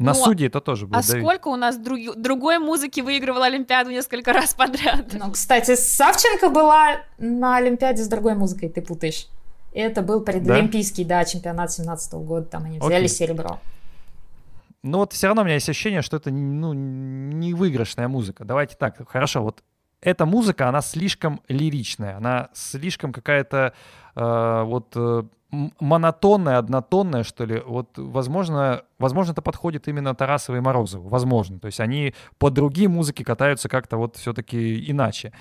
[0.00, 1.22] на ну, суде это тоже будет А давить.
[1.22, 5.12] сколько у нас друг, другой музыки выигрывала Олимпиаду несколько раз подряд?
[5.12, 9.28] Ну, кстати, Савченко была на Олимпиаде с другой музыкой, ты путаешь.
[9.74, 13.08] Это был предолимпийский, да, да чемпионат 17 -го года, там они взяли Окей.
[13.08, 13.60] серебро.
[14.82, 18.44] Ну вот все равно у меня есть ощущение, что это ну, не выигрышная музыка.
[18.44, 19.62] Давайте так, хорошо, вот
[20.02, 23.74] эта музыка, она слишком лиричная, она слишком какая-то
[24.14, 25.22] э, вот э,
[25.80, 27.62] монотонная, однотонная, что ли.
[27.64, 31.08] Вот, возможно, возможно, это подходит именно Тарасовой и Морозову.
[31.08, 31.58] Возможно.
[31.58, 35.32] То есть они по другие музыки катаются как-то вот все-таки иначе.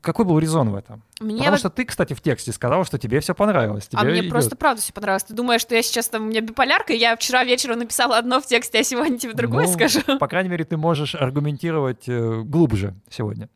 [0.00, 1.02] Какой был резон в этом?
[1.20, 1.58] Мне Потому вот...
[1.58, 3.86] что ты, кстати, в тексте сказала, что тебе все понравилось.
[3.86, 4.30] Тебе а мне идет.
[4.30, 5.24] просто правда все понравилось.
[5.24, 8.46] Ты думаешь, что я сейчас там, у меня биполярка, я вчера вечером написала одно в
[8.46, 10.00] тексте, а сегодня тебе другое ну, скажу?
[10.18, 13.50] По крайней мере, ты можешь аргументировать э, глубже сегодня.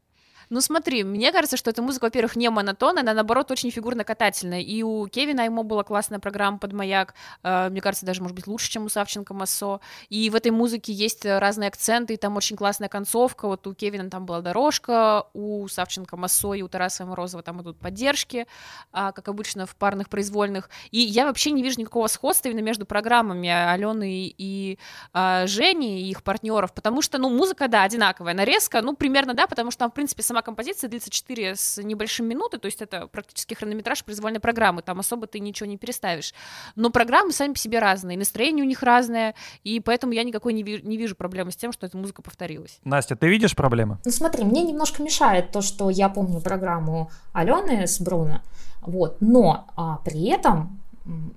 [0.51, 4.61] Ну смотри, мне кажется, что эта музыка, во-первых, не монотонная, она, наоборот, очень фигурно-катательная.
[4.61, 8.47] И у Кевина ему была классная программа под маяк, э, мне кажется, даже, может быть,
[8.47, 9.81] лучше, чем у Савченко Массо.
[10.09, 13.47] И в этой музыке есть разные акценты, и там очень классная концовка.
[13.47, 17.79] Вот у Кевина там была дорожка, у Савченко Массо и у Тараса Морозова там идут
[17.79, 18.47] поддержки,
[18.93, 20.71] а, как обычно в парных произвольных.
[20.91, 24.79] И я вообще не вижу никакого сходства именно между программами Алены и
[25.13, 29.47] а, Жени и их партнеров, потому что, ну, музыка, да, одинаковая, нарезка, ну, примерно, да,
[29.47, 32.81] потому что там, в принципе, сама сама композиция длится 4 с небольшим минуты, то есть
[32.81, 36.33] это практически хронометраж произвольной программы, там особо ты ничего не переставишь.
[36.77, 40.63] Но программы сами по себе разные, настроение у них разное, и поэтому я никакой не,
[40.63, 42.79] ви- не вижу проблемы с тем, что эта музыка повторилась.
[42.85, 43.99] Настя, ты видишь проблемы?
[44.05, 48.41] Ну смотри, мне немножко мешает то, что я помню программу Алены с Бруно,
[48.83, 50.79] вот, но а, при этом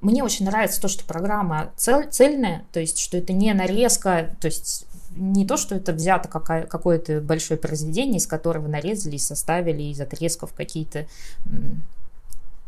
[0.02, 4.48] мне очень нравится то, что программа цель, цельная, то есть, что это не нарезка, то
[4.48, 10.00] есть не то, что это взято какое-то большое произведение, из которого нарезали и составили из
[10.00, 11.08] отрезков какие-то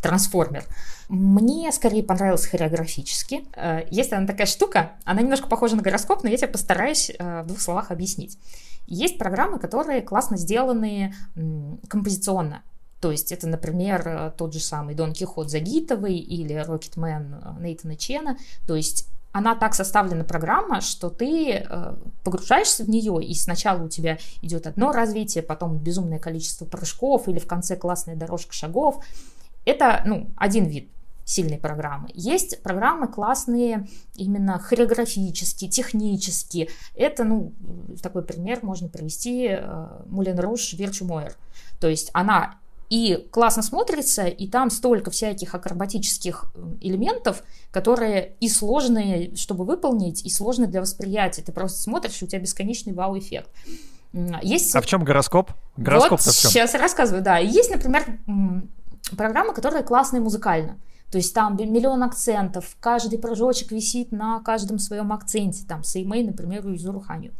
[0.03, 0.65] трансформер.
[1.07, 3.45] Мне скорее понравилось хореографически.
[3.55, 7.41] Э, есть она такая штука, она немножко похожа на гороскоп, но я тебе постараюсь э,
[7.43, 8.37] в двух словах объяснить.
[8.85, 11.15] Есть программы, которые классно сделаны
[11.87, 12.63] композиционно.
[12.99, 18.37] То есть это, например, э, тот же самый Дон Кихот Загитовый или Рокетмен Нейтана Чена.
[18.67, 23.89] То есть она так составлена программа, что ты э, погружаешься в нее, и сначала у
[23.89, 29.03] тебя идет одно развитие, потом безумное количество прыжков, или в конце классная дорожка шагов.
[29.65, 30.89] это, ну, один вид
[31.25, 32.09] сильные программы.
[32.13, 36.69] Есть программы классные именно хореографические, технические.
[36.95, 37.53] Это, ну,
[38.01, 39.57] такой пример можно привести
[40.05, 41.35] Мулен Руш Вирчу Мойер.
[41.79, 42.59] То есть она
[42.93, 50.29] и классно смотрится, и там столько всяких акробатических элементов, которые и сложные, чтобы выполнить, и
[50.29, 51.41] сложные для восприятия.
[51.41, 53.49] Ты просто смотришь, и у тебя бесконечный вау-эффект.
[54.43, 54.75] Есть...
[54.75, 55.49] А в чем гороскоп?
[55.75, 57.39] Гороскоп вот сейчас рассказываю, да.
[57.39, 58.19] Есть, например,
[59.17, 60.77] программа, которая классная музыкально.
[61.11, 66.67] То есть там миллион акцентов, каждый прыжочек висит на каждом своем акценте, там, Сеймей, например,
[66.69, 67.31] и Зуруханю.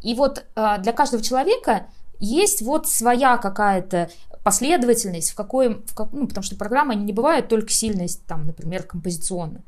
[0.00, 1.88] И вот э, для каждого человека
[2.20, 4.08] есть вот своя какая-то
[4.44, 8.46] последовательность, в какой, в как, ну, потому что программы они не бывают только сильные, там,
[8.46, 9.62] например, композиционно.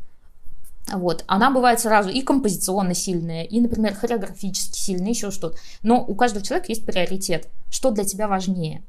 [0.92, 1.24] Вот.
[1.26, 5.58] Она бывает сразу и композиционно сильная, и, например, хореографически сильная, еще что-то.
[5.82, 8.82] Но у каждого человека есть приоритет, что для тебя важнее.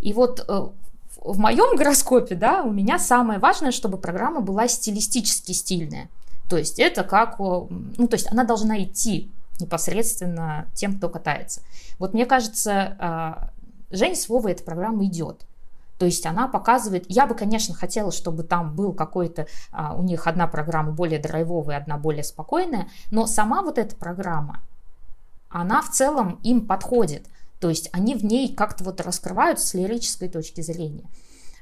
[0.00, 0.66] И вот э,
[1.22, 6.08] в моем гороскопе, да, у меня самое важное, чтобы программа была стилистически стильная.
[6.50, 11.62] То есть это как, ну, то есть она должна идти непосредственно тем, кто катается.
[11.98, 13.50] Вот мне кажется, а,
[13.90, 15.46] Жень с Вовой эта программа идет.
[15.98, 20.26] То есть она показывает, я бы, конечно, хотела, чтобы там был какой-то, а, у них
[20.26, 24.60] одна программа более драйвовая, одна более спокойная, но сама вот эта программа,
[25.48, 27.26] она в целом им подходит.
[27.58, 31.08] То есть они в ней как-то вот раскрываются с лирической точки зрения.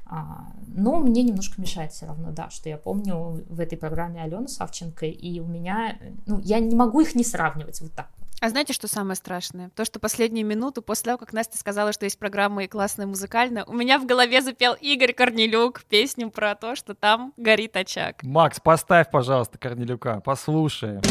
[0.05, 4.47] А, но мне немножко мешает все равно, да, что я помню в этой программе Алену
[4.47, 8.07] Савченко, и у меня, ну, я не могу их не сравнивать вот так.
[8.39, 9.71] А знаете, что самое страшное?
[9.75, 13.65] То, что последнюю минуту после того, как Настя сказала, что есть программа и классная музыкальная,
[13.65, 18.21] у меня в голове запел Игорь Корнелюк песню про то, что там горит очаг.
[18.21, 21.01] Макс, поставь, пожалуйста, Корнелюка, послушаем.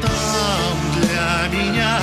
[0.00, 1.98] Там для меня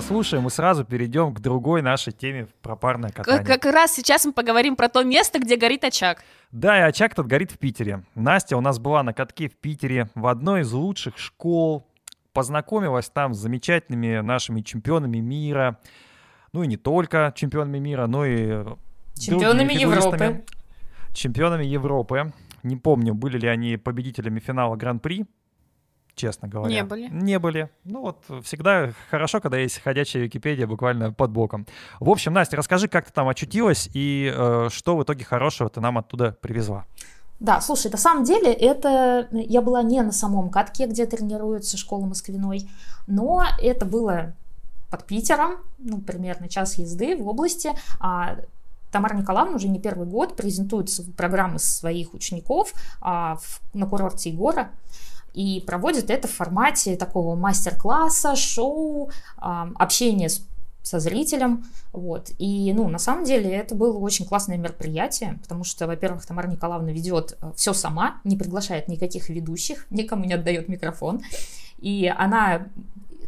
[0.00, 3.44] послушаем и сразу перейдем к другой нашей теме про парное катание.
[3.44, 6.22] Как, как раз сейчас мы поговорим про то место, где горит очаг.
[6.52, 8.04] Да, и очаг тут горит в Питере.
[8.14, 11.86] Настя у нас была на катке в Питере в одной из лучших школ,
[12.32, 15.80] познакомилась там с замечательными нашими чемпионами мира,
[16.52, 18.64] ну и не только чемпионами мира, но и
[19.18, 20.44] чемпионами Европы.
[21.12, 22.32] Чемпионами Европы.
[22.62, 25.26] Не помню, были ли они победителями финала Гран-при
[26.18, 26.74] честно говоря.
[26.74, 27.08] Не были.
[27.08, 27.70] Не были.
[27.84, 31.66] Ну вот всегда хорошо, когда есть ходячая Википедия буквально под боком.
[32.00, 35.80] В общем, Настя, расскажи, как ты там очутилась и э, что в итоге хорошего ты
[35.80, 36.84] нам оттуда привезла.
[37.40, 42.04] Да, слушай, на самом деле это я была не на самом катке, где тренируется школа
[42.06, 42.68] Москвиной,
[43.06, 44.34] но это было
[44.90, 47.70] под Питером, ну, примерно час езды в области.
[48.00, 48.38] А
[48.90, 54.70] Тамара Николаевна уже не первый год презентует программы своих учеников а, в, на курорте Егора
[55.34, 60.42] и проводит это в формате такого мастер-класса, шоу, общения с
[60.88, 65.86] со зрителем, вот, и, ну, на самом деле это было очень классное мероприятие, потому что,
[65.86, 71.20] во-первых, Тамара Николаевна ведет э, все сама, не приглашает никаких ведущих, никому не отдает микрофон,
[71.78, 72.68] и она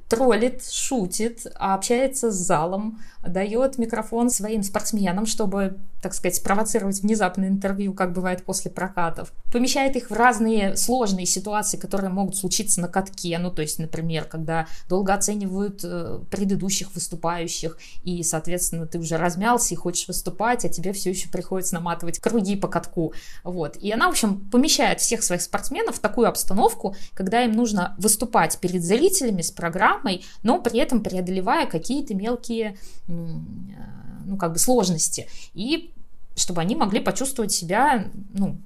[0.08, 7.92] троллит, шутит, общается с залом, дает микрофон своим спортсменам, чтобы, так сказать, спровоцировать внезапное интервью,
[7.92, 9.32] как бывает после прокатов.
[9.52, 13.38] Помещает их в разные сложные ситуации, которые могут случиться на катке.
[13.38, 19.74] Ну, то есть, например, когда долго оценивают э, предыдущих выступающих, и, соответственно, ты уже размялся
[19.74, 23.12] и хочешь выступать, а тебе все еще приходится наматывать круги по катку.
[23.44, 23.76] Вот.
[23.76, 28.58] И она, в общем, помещает всех своих спортсменов в такую обстановку, когда им нужно выступать
[28.58, 32.76] перед зрителями с программой, но при этом преодолевая какие-то мелкие
[33.10, 35.92] ну, как бы сложности, и
[36.36, 38.58] чтобы они могли почувствовать себя, ну,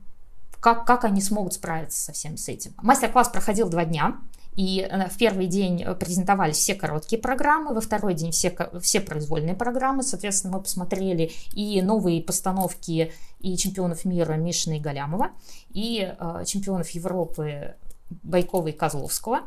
[0.61, 2.73] как, как они смогут справиться со всем с этим.
[2.81, 4.19] Мастер-класс проходил два дня,
[4.57, 9.55] и э, в первый день презентовались все короткие программы, во второй день все, все произвольные
[9.55, 10.03] программы.
[10.03, 15.31] Соответственно, мы посмотрели и новые постановки и чемпионов мира Мишина и Галямова,
[15.71, 17.75] и э, чемпионов Европы
[18.23, 19.41] Байкова и Козловского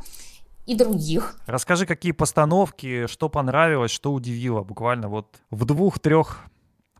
[0.68, 1.36] и других.
[1.48, 6.42] Расскажи, какие постановки, что понравилось, что удивило, буквально вот в двух-трех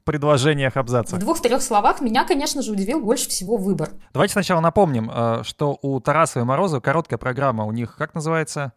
[0.06, 1.18] предложениях абзаца.
[1.18, 3.90] В двух-трех словах меня, конечно же, удивил больше всего выбор.
[4.14, 8.72] Давайте сначала напомним, э, что у Тараса и Морозова короткая программа у них, как называется?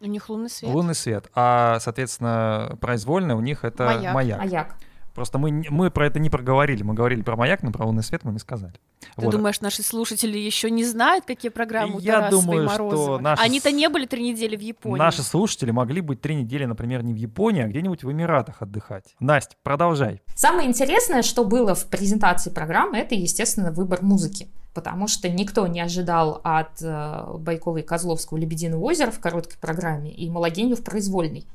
[0.00, 0.72] У них лунный свет.
[0.72, 1.28] Лунный свет.
[1.34, 4.14] А, соответственно, произвольная у них это маяк.
[4.14, 4.38] Маяк.
[4.38, 4.76] маяк.
[5.18, 6.84] Просто мы, мы про это не проговорили.
[6.84, 8.74] Мы говорили про маяк, но про лунный свет мы не сказали.
[9.16, 9.32] Ты вот.
[9.32, 13.42] думаешь, наши слушатели еще не знают, какие программы у Я думаю, что наши...
[13.42, 14.96] Они-то не были три недели в Японии.
[14.96, 19.16] Наши слушатели могли быть три недели, например, не в Японии, а где-нибудь в Эмиратах отдыхать.
[19.18, 20.22] Настя, продолжай.
[20.36, 25.80] Самое интересное, что было в презентации программы, это, естественно, выбор музыки потому что никто не
[25.80, 31.48] ожидал от э, Байкова и Козловского «Лебединое озеро» в короткой программе и «Малогению» в произвольной.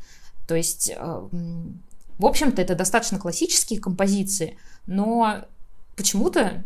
[0.45, 1.27] То есть, э,
[2.17, 5.45] в общем-то, это достаточно классические композиции, но
[5.95, 6.63] почему-то,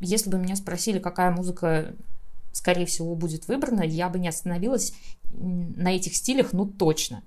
[0.00, 1.94] если бы меня спросили, какая музыка,
[2.52, 4.92] скорее всего, будет выбрана, я бы не остановилась
[5.32, 7.22] на этих стилях, ну, точно.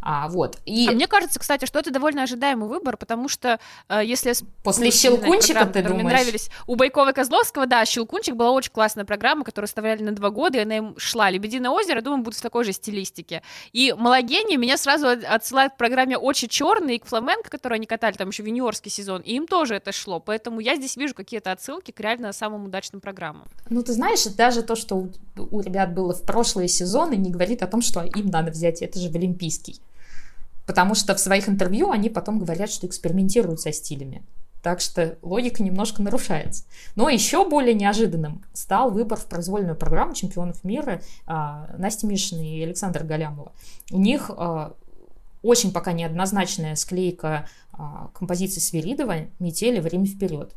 [0.00, 0.58] А, вот.
[0.64, 0.88] И...
[0.88, 3.58] А мне кажется, кстати, что это довольно ожидаемый выбор, потому что
[3.88, 4.32] э, если...
[4.62, 6.02] После «Щелкунчика» ты думаешь?
[6.02, 10.12] Мне нравились у Байкова и Козловского, да, «Щелкунчик» была очень классная программа, которую оставляли на
[10.12, 11.30] два года, и она им шла.
[11.30, 13.42] «Лебединое озеро», думаю, будет в такой же стилистике.
[13.72, 18.14] И «Малогения» меня сразу отсылают к программе «Очень черный» и к «Фламенко», которую они катали
[18.14, 21.52] там еще в юниорский сезон, и им тоже это шло, поэтому я здесь вижу какие-то
[21.52, 23.48] отсылки к реально самым удачным программам.
[23.68, 27.62] Ну, ты знаешь, даже то, что у, у ребят было в прошлые сезоны, не говорит
[27.62, 29.80] о том, что им надо взять это же в Олимпийский.
[30.68, 34.22] Потому что в своих интервью они потом говорят, что экспериментируют со стилями.
[34.62, 36.64] Так что логика немножко нарушается.
[36.94, 42.62] Но еще более неожиданным стал выбор в произвольную программу чемпионов мира а, Насти Мишиной и
[42.64, 43.52] Александра Галямова.
[43.90, 44.74] У них а,
[45.42, 49.80] очень пока неоднозначная склейка а, композиции Свиридова «Метели.
[49.80, 50.52] Время вперед».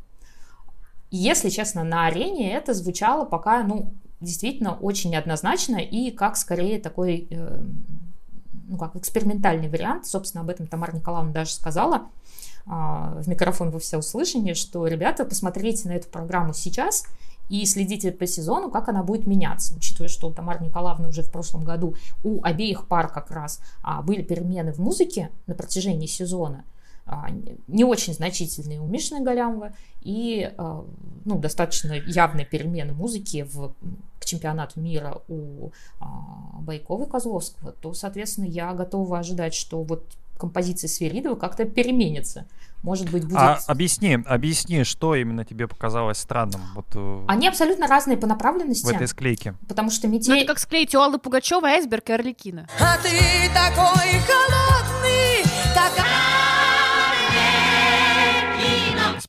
[1.10, 7.28] Если честно, на арене это звучало пока, ну, действительно очень неоднозначно и как скорее такой
[7.30, 7.64] э,
[8.72, 10.08] ну, как экспериментальный вариант.
[10.08, 12.08] Собственно, об этом Тамара Николаевна даже сказала
[12.66, 17.06] а, в микрофон во всеуслышание, что, ребята, посмотрите на эту программу сейчас
[17.50, 21.30] и следите по сезону, как она будет меняться, учитывая, что у Тамары Николаевны уже в
[21.30, 26.64] прошлом году у обеих пар как раз а, были перемены в музыке на протяжении сезона,
[27.68, 30.52] не очень значительные у Мишины Галямова и
[31.26, 33.74] ну, достаточно явные перемены музыки в
[34.22, 36.06] к чемпионату мира у а,
[36.60, 40.06] Байкова и Козловского, то, соответственно, я готова ожидать, что вот
[40.38, 42.48] композиция Сверидова как-то переменится.
[42.84, 43.38] Может быть, будет...
[43.38, 46.62] А объясни, объясни, что именно тебе показалось странным?
[46.74, 48.86] Вот, э, Они абсолютно разные по направленности.
[48.86, 49.54] В этой склейке.
[49.68, 50.32] Потому что метель...
[50.32, 52.68] Ну, это как склеить у Аллы Пугачевой айсберг и Орликина.
[52.80, 53.10] А ты
[53.54, 55.44] такой холодный,
[55.76, 56.41] как...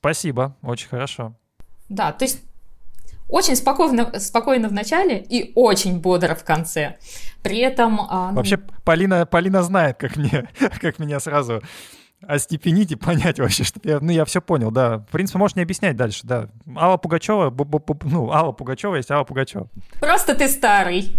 [0.03, 1.33] Спасибо, очень хорошо.
[1.89, 2.43] Да, то есть
[3.29, 6.97] очень спокойно, спокойно в начале и очень бодро в конце.
[7.45, 8.01] При этом...
[8.11, 8.37] А, ну...
[8.39, 10.49] Вообще, Полина, Полина знает, как, мне,
[10.81, 11.63] как меня сразу
[12.27, 14.99] остепенить и понять вообще, что я, ну, я все понял, да.
[14.99, 16.49] В принципе, можешь не объяснять дальше, да.
[16.77, 19.69] Алла Пугачева, бу -бу -бу, ну, Алла Пугачева есть Алла Пугачева.
[20.01, 21.17] Просто ты старый.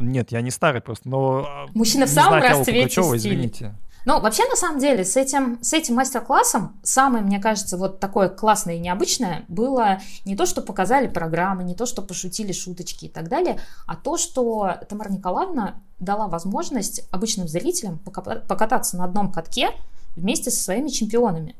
[0.00, 1.46] Нет, я не старый просто, но...
[1.46, 3.16] А, Мужчина в самом расцвете стиля.
[3.16, 3.74] извините.
[4.04, 8.28] Ну, вообще, на самом деле, с этим, с этим мастер-классом самое, мне кажется, вот такое
[8.28, 13.08] классное и необычное было не то, что показали программы, не то, что пошутили шуточки и
[13.08, 19.70] так далее, а то, что Тамара Николаевна дала возможность обычным зрителям покататься на одном катке
[20.16, 21.54] вместе со своими чемпионами.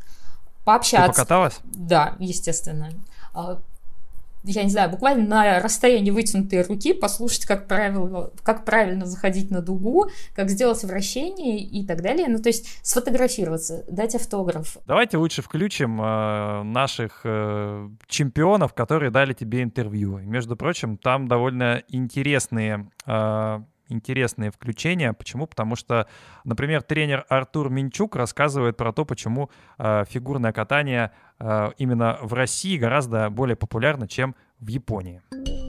[0.65, 1.09] Пообщаться.
[1.09, 1.59] Ты покаталась?
[1.65, 2.91] Да, естественно
[3.33, 3.59] а,
[4.45, 9.61] я не знаю, буквально на расстоянии вытянутой руки послушать, как правильно, как правильно заходить на
[9.61, 12.29] дугу, как сделать вращение и так далее.
[12.29, 14.79] Ну, то есть сфотографироваться, дать автограф.
[14.87, 20.19] Давайте лучше включим э, наших э, чемпионов, которые дали тебе интервью.
[20.19, 23.61] Между прочим, там довольно интересные э,
[23.93, 25.13] интересные включения.
[25.13, 25.47] Почему?
[25.47, 26.07] Потому что,
[26.45, 32.77] например, тренер Артур Минчук рассказывает про то, почему э, фигурное катание э, именно в России
[32.77, 35.23] гораздо более популярно, чем в Японии.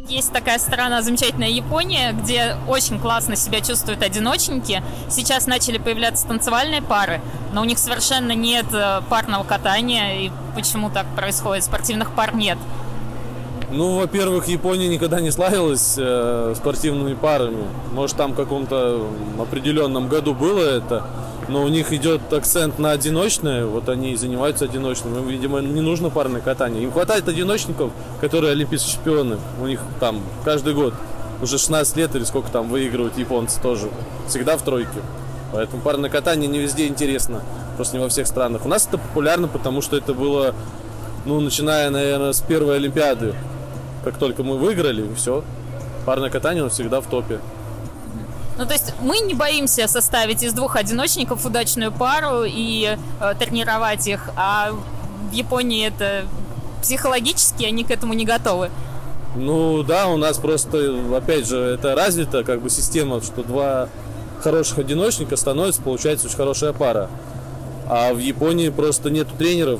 [0.07, 4.83] Есть такая страна, замечательная Япония, где очень классно себя чувствуют одиночники.
[5.09, 7.21] Сейчас начали появляться танцевальные пары,
[7.53, 10.25] но у них совершенно нет э, парного катания.
[10.25, 11.63] И почему так происходит?
[11.63, 12.57] Спортивных пар нет.
[13.71, 17.63] Ну, во-первых, Япония никогда не славилась э, спортивными парами.
[17.93, 19.07] Может, там в каком-то
[19.39, 21.05] определенном году было это,
[21.47, 25.17] но у них идет акцент на одиночное, вот они и занимаются одиночным.
[25.17, 26.83] Им, видимо, не нужно парное катание.
[26.83, 29.37] Им хватает одиночников, которые олимпийские чемпионы.
[29.61, 30.93] У них там каждый год
[31.41, 33.87] уже 16 лет или сколько там выигрывают японцы тоже.
[34.27, 34.99] Всегда в тройке.
[35.53, 37.41] Поэтому парное катание не везде интересно,
[37.77, 38.65] просто не во всех странах.
[38.65, 40.53] У нас это популярно, потому что это было,
[41.25, 43.33] ну, начиная, наверное, с первой Олимпиады
[44.03, 45.43] как только мы выиграли, все.
[46.05, 47.39] Парное катание, он всегда в топе.
[48.57, 54.07] Ну, то есть мы не боимся составить из двух одиночников удачную пару и э, тренировать
[54.07, 56.25] их, а в Японии это
[56.81, 58.69] психологически они к этому не готовы.
[59.35, 63.87] Ну да, у нас просто, опять же, это развита как бы система, что два
[64.43, 67.09] хороших одиночника становится, получается, очень хорошая пара.
[67.87, 69.79] А в Японии просто нету тренеров,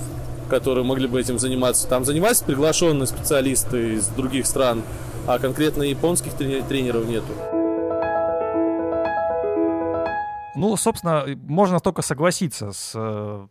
[0.52, 1.88] которые могли бы этим заниматься.
[1.88, 4.84] Там занимаются приглашенные специалисты из других стран,
[5.26, 7.34] а конкретно японских тренеров нету.
[10.54, 13.48] Ну, собственно, можно только согласиться с э,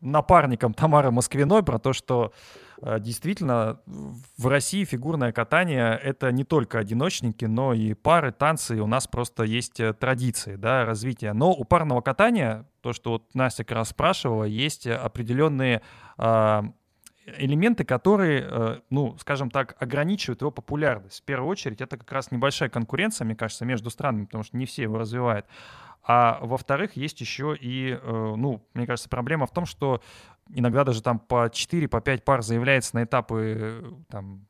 [0.00, 2.32] напарником Тамары Москвиной про то, что
[2.80, 3.80] э, действительно,
[4.38, 8.80] в России фигурное катание— это не только одиночники, но и пары, танцы.
[8.80, 11.32] У нас просто есть э, традиции да, развития.
[11.32, 15.82] Но у парного катания, то, что вот Настя как раз спрашивала, есть определенные
[17.26, 21.20] элементы, которые, э, ну, скажем так, ограничивают его популярность.
[21.20, 24.66] В первую очередь, это как раз небольшая конкуренция, мне кажется, между странами, потому что не
[24.66, 25.46] все его развивают.
[26.06, 30.02] А во-вторых, есть еще и, э, ну, мне кажется, проблема в том, что
[30.50, 34.46] иногда даже там по 4, по 5 пар заявляется на этапы э, там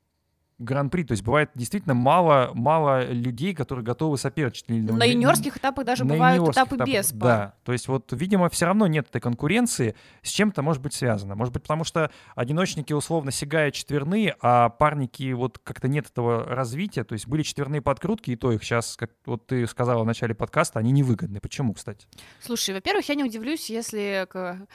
[0.59, 1.05] гран-при.
[1.05, 4.69] То есть бывает действительно мало, мало людей, которые готовы соперничать.
[4.69, 7.21] На юниорских этапах даже на бывают этапы этапах, без пар.
[7.21, 9.95] Да, то есть вот, видимо, все равно нет этой конкуренции.
[10.23, 11.35] С чем-то может быть связано.
[11.35, 17.05] Может быть, потому что одиночники условно сигают четверные, а парники вот как-то нет этого развития.
[17.05, 20.35] То есть были четверные подкрутки, и то их сейчас, как вот ты сказала в начале
[20.35, 21.41] подкаста, они невыгодны.
[21.41, 22.07] Почему, кстати?
[22.41, 24.67] Слушай, во-первых, я не удивлюсь, если к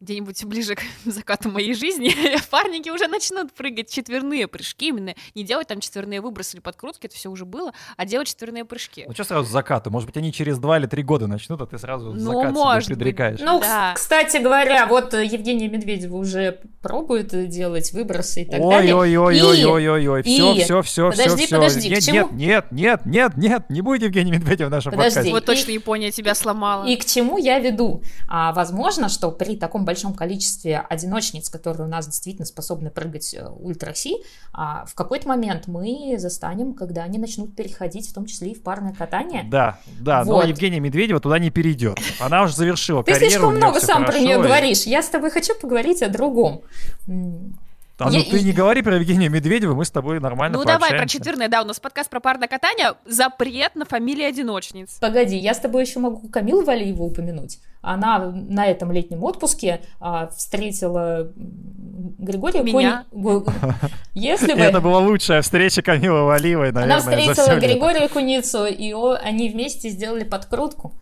[0.00, 2.14] где-нибудь ближе к закату моей жизни,
[2.50, 7.16] парники уже начнут прыгать четверные прыжки, именно не делать там четверные выбросы или подкрутки, это
[7.16, 9.04] все уже было, а делать четверные прыжки.
[9.06, 9.90] Ну что сразу закату?
[9.90, 12.84] Может быть, они через два или три года начнут, а ты сразу ну, закат может
[12.84, 13.40] себе предрекаешь.
[13.40, 13.92] Ну, да.
[13.94, 18.96] кстати говоря, вот Евгения Медведева уже пробует делать выбросы и так ой, далее.
[18.96, 24.02] Ой-ой-ой-ой-ой-ой, все, все, все, подожди, все, подожди, нет, нет, нет, нет, нет, нет, не будет
[24.02, 25.32] Евгения Медведева в нашем подожди, подкасте.
[25.32, 26.86] Вот точно Япония тебя сломала.
[26.86, 28.02] И к чему я веду?
[28.28, 33.48] А, возможно, что при таком большом количестве одиночниц, которые у нас действительно способны прыгать э,
[33.48, 34.16] ультра-си,
[34.52, 38.62] а, в какой-то момент мы застанем, когда они начнут переходить, в том числе и в
[38.62, 39.44] парное катание.
[39.44, 40.42] Да, да, вот.
[40.42, 41.98] но Евгения Медведева туда не перейдет.
[42.20, 43.30] Она уже завершила Ты карьеру.
[43.30, 44.42] Ты слишком много сам про нее и...
[44.42, 44.82] говоришь.
[44.82, 46.60] Я с тобой хочу поговорить о другом.
[47.98, 51.06] А ну ты не говори про Евгения Медведева, мы с тобой нормально Ну давай про
[51.06, 54.98] четверное, да, у нас подкаст про парное катание, запрет на фамилии одиночниц.
[55.00, 57.58] Погоди, я с тобой еще могу Камилу Валиеву упомянуть.
[57.80, 63.04] Она на этом летнем отпуске а, встретила Григория Меня?
[63.10, 63.44] Куни...
[64.14, 64.60] Если бы...
[64.60, 68.92] Это была лучшая встреча Камилы Валиевой, наверное, Она встретила Григория Куницу, и
[69.22, 70.92] они вместе сделали подкрутку.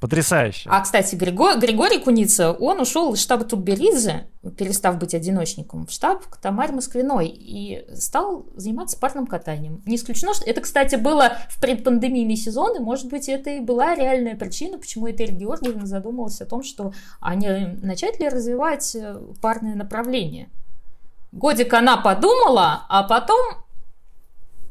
[0.00, 0.68] Потрясающе.
[0.70, 4.28] А, кстати, Григор, Григорий Куница, он ушел из штаба Тутберидзе,
[4.58, 9.82] перестав быть одиночником, в штаб к Тамаре Москвиной и стал заниматься парным катанием.
[9.86, 13.94] Не исключено, что это, кстати, было в предпандемийный сезон, и, может быть, это и была
[13.94, 17.48] реальная причина, почему Этель Георгиевна задумалась о том, что они
[17.80, 20.50] начать ли развивать э, парное направление.
[21.32, 23.38] Годик она подумала, а потом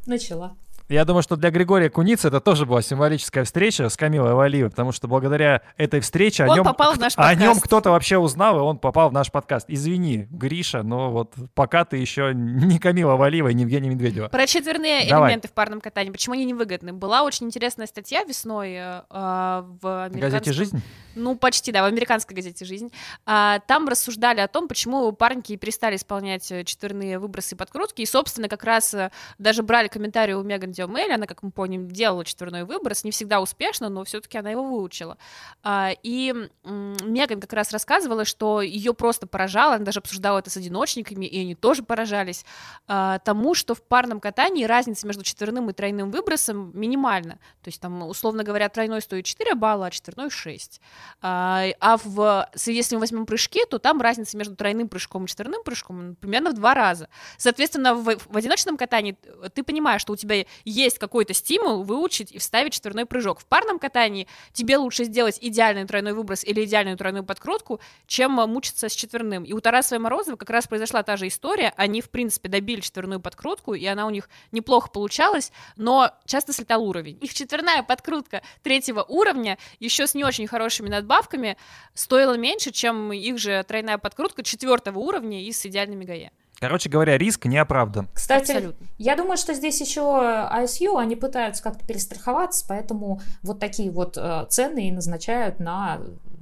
[0.06, 0.56] начала.
[0.88, 4.92] Я думаю, что для Григория Куницы это тоже была символическая встреча с Камилой Валиевой, потому
[4.92, 7.42] что благодаря этой встрече он о нем, попал в наш подкаст.
[7.42, 9.66] о нем кто-то вообще узнал, и он попал в наш подкаст.
[9.68, 14.28] Извини, Гриша, но вот пока ты еще не Камила Валиева и не Евгения Медведева.
[14.28, 15.30] Про четверные Давай.
[15.30, 16.94] элементы в парном катании, почему они невыгодны?
[16.94, 20.20] Была очень интересная статья весной э, в американском...
[20.20, 20.84] газете «Жизнь»?
[21.16, 22.92] Ну, почти, да, в американской газете «Жизнь».
[23.26, 28.06] А, там рассуждали о том, почему парники перестали исполнять э, четверные выбросы и подкрутки, и,
[28.06, 29.10] собственно, как раз э,
[29.40, 33.42] даже брали комментарии у Меган Диомель, она, как мы помним, делала четверной выброс, не всегда
[33.42, 35.18] успешно, но все-таки она его выучила.
[35.64, 40.58] А, и Меган как раз рассказывала, что ее просто поражало, она даже обсуждала это с
[40.58, 42.46] одиночниками, и они тоже поражались
[42.88, 47.40] а, тому, что в парном катании разница между четверным и тройным выбросом минимальна.
[47.64, 50.82] То есть там, условно говоря, тройной стоит 4 балла, а четверной 6.
[51.22, 55.64] А, а в, если мы возьмем прыжки, то там разница между тройным прыжком и четверным
[55.64, 57.10] прыжком примерно в два раза.
[57.38, 59.18] Соответственно, в, в одиночном катании
[59.54, 63.40] ты понимаешь, что у тебя есть какой-то стимул выучить и вставить четверной прыжок.
[63.40, 68.90] В парном катании тебе лучше сделать идеальный тройной выброс или идеальную тройную подкрутку, чем мучиться
[68.90, 69.44] с четверным.
[69.44, 71.74] И у Тараса и Морозова как раз произошла та же история.
[71.78, 76.84] Они, в принципе, добили четверную подкрутку, и она у них неплохо получалась, но часто слетал
[76.84, 77.18] уровень.
[77.22, 81.58] Их четверная подкрутка третьего уровня еще с не очень хорошими надбавками
[81.94, 86.32] стоила меньше, чем их же тройная подкрутка четвертого уровня и с идеальными ГАЕ.
[86.60, 88.08] Короче говоря, риск не оправдан.
[88.14, 88.88] Кстати, Абсолютно.
[88.98, 94.46] я думаю, что здесь еще ISU, они пытаются как-то перестраховаться, поэтому вот такие вот э,
[94.50, 96.00] цены и назначают на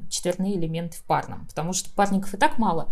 [0.10, 2.90] четверные элементы в парном, потому что парников и так мало,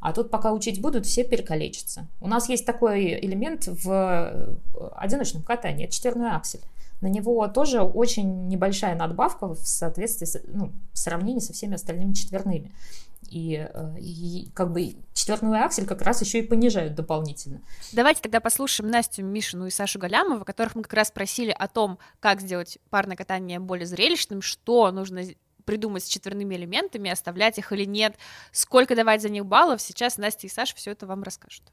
[0.00, 2.06] а тут пока учить будут, все перекалечатся.
[2.20, 4.58] У нас есть такой элемент в
[4.96, 6.60] одиночном катании, это четверной аксель.
[7.00, 12.12] На него тоже очень небольшая надбавка в соответствии, с, ну, в сравнении со всеми остальными
[12.12, 12.74] четверными.
[13.30, 17.60] И, э, и как бы четвертную аксель как раз еще и понижают дополнительно.
[17.92, 21.98] Давайте тогда послушаем Настю Мишину и Сашу Галямова, которых мы как раз спросили о том,
[22.20, 25.22] как сделать парное катание более зрелищным, что нужно
[25.64, 28.16] придумать с четверными элементами, оставлять их или нет,
[28.52, 29.82] сколько давать за них баллов.
[29.82, 31.64] Сейчас Настя и Саша все это вам расскажут.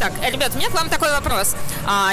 [0.00, 1.56] Так, ребят, у меня к вам такой вопрос.
[1.86, 2.12] А,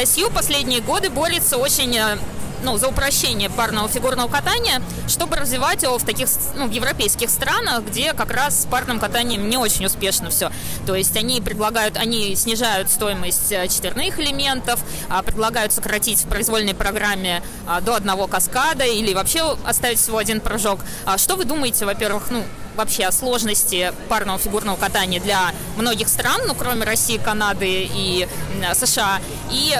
[0.00, 2.18] ISU последние годы борется очень э,
[2.66, 7.84] ну, за упрощение парного фигурного катания, чтобы развивать его в таких, ну, в европейских странах,
[7.84, 10.50] где как раз с парным катанием не очень успешно все.
[10.84, 16.74] То есть они предлагают, они снижают стоимость э, четверных элементов, а, предлагают сократить в произвольной
[16.74, 20.80] программе а, до одного каскада или вообще оставить всего один прыжок.
[21.04, 22.42] А что вы думаете, во-первых, ну,
[22.74, 28.28] вообще о сложности парного фигурного катания для многих стран, ну, кроме России, Канады и
[28.74, 29.20] США.
[29.50, 29.72] И,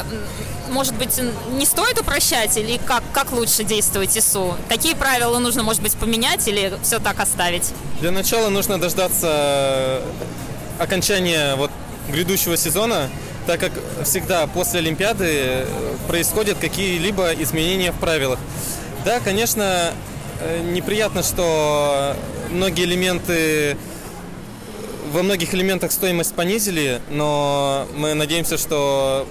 [0.70, 1.20] может быть,
[1.52, 4.54] не стоит упрощать или как, как лучше действовать ИСУ?
[4.68, 7.72] Какие правила нужно, может быть, поменять или все так оставить?
[8.00, 10.02] Для начала нужно дождаться
[10.78, 11.70] окончания вот
[12.08, 13.08] грядущего сезона,
[13.46, 13.72] так как
[14.04, 15.66] всегда после Олимпиады
[16.08, 18.38] происходят какие-либо изменения в правилах.
[19.04, 19.92] Да, конечно,
[20.64, 22.14] неприятно, что
[22.50, 23.76] многие элементы
[25.12, 29.26] во многих элементах стоимость понизили, но мы надеемся, что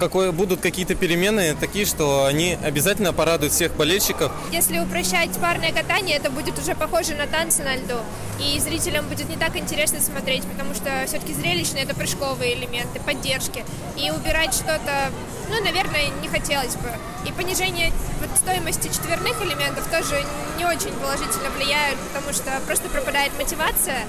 [0.00, 4.32] какой, будут какие-то перемены такие, что они обязательно порадуют всех болельщиков.
[4.50, 7.98] Если упрощать парное катание, это будет уже похоже на танцы на льду.
[8.40, 13.64] И зрителям будет не так интересно смотреть, потому что все-таки зрелищные это прыжковые элементы, поддержки.
[13.96, 15.12] И убирать что-то,
[15.50, 16.90] ну, наверное, не хотелось бы.
[17.28, 20.24] И понижение вот, стоимости четверных элементов тоже
[20.58, 24.06] не очень положительно влияет, потому что просто пропадает мотивация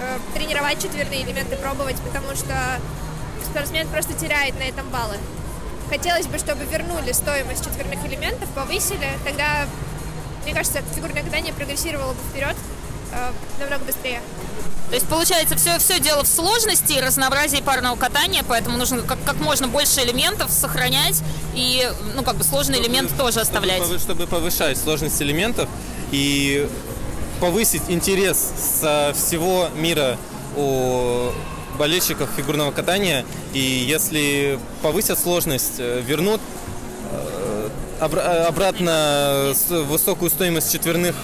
[0.00, 2.54] э, тренировать четверные элементы, пробовать, потому что
[3.54, 5.16] спортсмен просто теряет на этом баллы.
[5.88, 9.66] Хотелось бы, чтобы вернули стоимость четверных элементов, повысили, тогда,
[10.42, 12.56] мне кажется, фигурное катание прогрессировало бы вперед
[13.12, 13.30] э,
[13.60, 14.20] намного быстрее.
[14.88, 19.22] То есть, получается, все, все дело в сложности и разнообразии парного катания, поэтому нужно как,
[19.24, 21.22] как можно больше элементов сохранять
[21.54, 23.82] и, ну, как бы сложные чтобы, элементы тоже оставлять.
[23.84, 25.68] Чтобы, чтобы повышать сложность элементов
[26.10, 26.68] и
[27.40, 28.52] повысить интерес
[28.82, 30.18] со всего мира
[30.56, 31.30] у
[31.78, 33.24] болельщиков фигурного катания.
[33.52, 36.40] И если повысят сложность, вернут
[38.00, 39.52] обратно
[39.88, 41.14] высокую стоимость четверных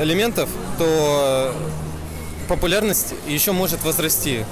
[0.00, 1.52] элементов, то
[2.48, 4.44] популярность еще может возрасти.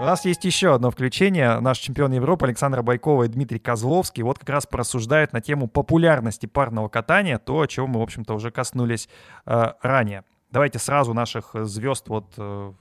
[0.00, 1.58] У нас есть еще одно включение.
[1.58, 6.46] Наш чемпион Европы Александр Байкова и Дмитрий Козловский вот как раз порассуждают на тему популярности
[6.46, 9.08] парного катания, то, о чем мы, в общем-то, уже коснулись
[9.44, 10.22] э, ранее.
[10.50, 12.72] Давайте сразу наших звезд вот э,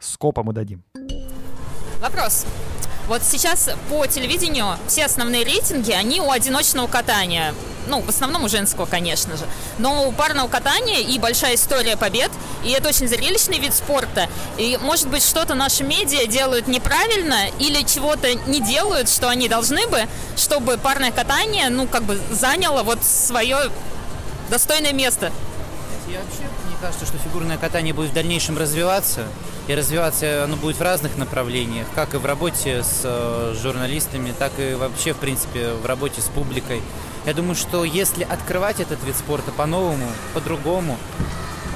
[0.00, 0.82] скопа мы дадим.
[2.00, 2.44] Вопрос.
[3.06, 7.54] Вот сейчас по телевидению все основные рейтинги, они у одиночного катания.
[7.86, 9.44] Ну, в основном у женского, конечно же.
[9.78, 12.30] Но у парного катания и большая история побед,
[12.64, 14.28] и это очень зрелищный вид спорта.
[14.58, 19.86] И, может быть, что-то наши медиа делают неправильно или чего-то не делают, что они должны
[19.86, 20.02] бы,
[20.36, 23.70] чтобы парное катание, ну, как бы заняло вот свое
[24.50, 25.32] достойное место.
[26.08, 26.42] Я вообще,
[26.80, 29.26] кажется, что фигурное катание будет в дальнейшем развиваться.
[29.66, 34.52] И развиваться оно будет в разных направлениях, как и в работе с э, журналистами, так
[34.58, 36.80] и вообще, в принципе, в работе с публикой.
[37.26, 40.96] Я думаю, что если открывать этот вид спорта по-новому, по-другому,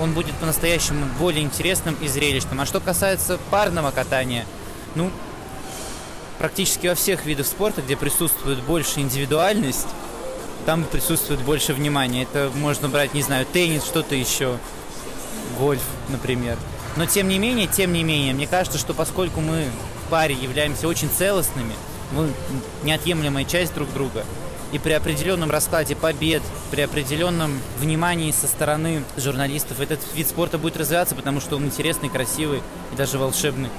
[0.00, 2.60] он будет по-настоящему более интересным и зрелищным.
[2.60, 4.46] А что касается парного катания,
[4.94, 5.10] ну,
[6.38, 9.88] практически во всех видах спорта, где присутствует больше индивидуальность,
[10.64, 12.22] там присутствует больше внимания.
[12.22, 14.58] Это можно брать, не знаю, теннис, что-то еще,
[15.62, 16.58] гольф, например.
[16.96, 19.66] Но тем не менее, тем не менее, мне кажется, что поскольку мы
[20.06, 21.74] в паре являемся очень целостными,
[22.10, 22.30] мы
[22.82, 24.24] неотъемлемая часть друг друга,
[24.72, 26.42] и при определенном раскладе побед,
[26.72, 32.08] при определенном внимании со стороны журналистов этот вид спорта будет развиваться, потому что он интересный,
[32.08, 33.70] красивый и даже волшебный.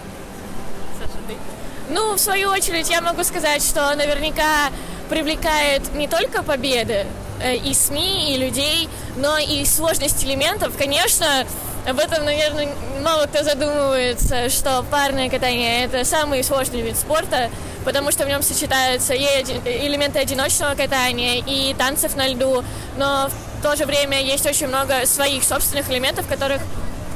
[1.90, 4.70] Ну, в свою очередь, я могу сказать, что наверняка
[5.10, 7.06] привлекает не только победы
[7.42, 10.74] э, и СМИ, и людей, но и сложность элементов.
[10.78, 11.46] Конечно,
[11.86, 12.70] об этом, наверное,
[13.02, 17.50] мало кто задумывается, что парное катание– это самый сложный вид спорта,
[17.84, 22.64] потому что в нем сочетаются и элементы одиночного катания, и танцев на льду,
[22.98, 23.30] но
[23.60, 26.62] в то же время есть очень много своих собственных элементов, которых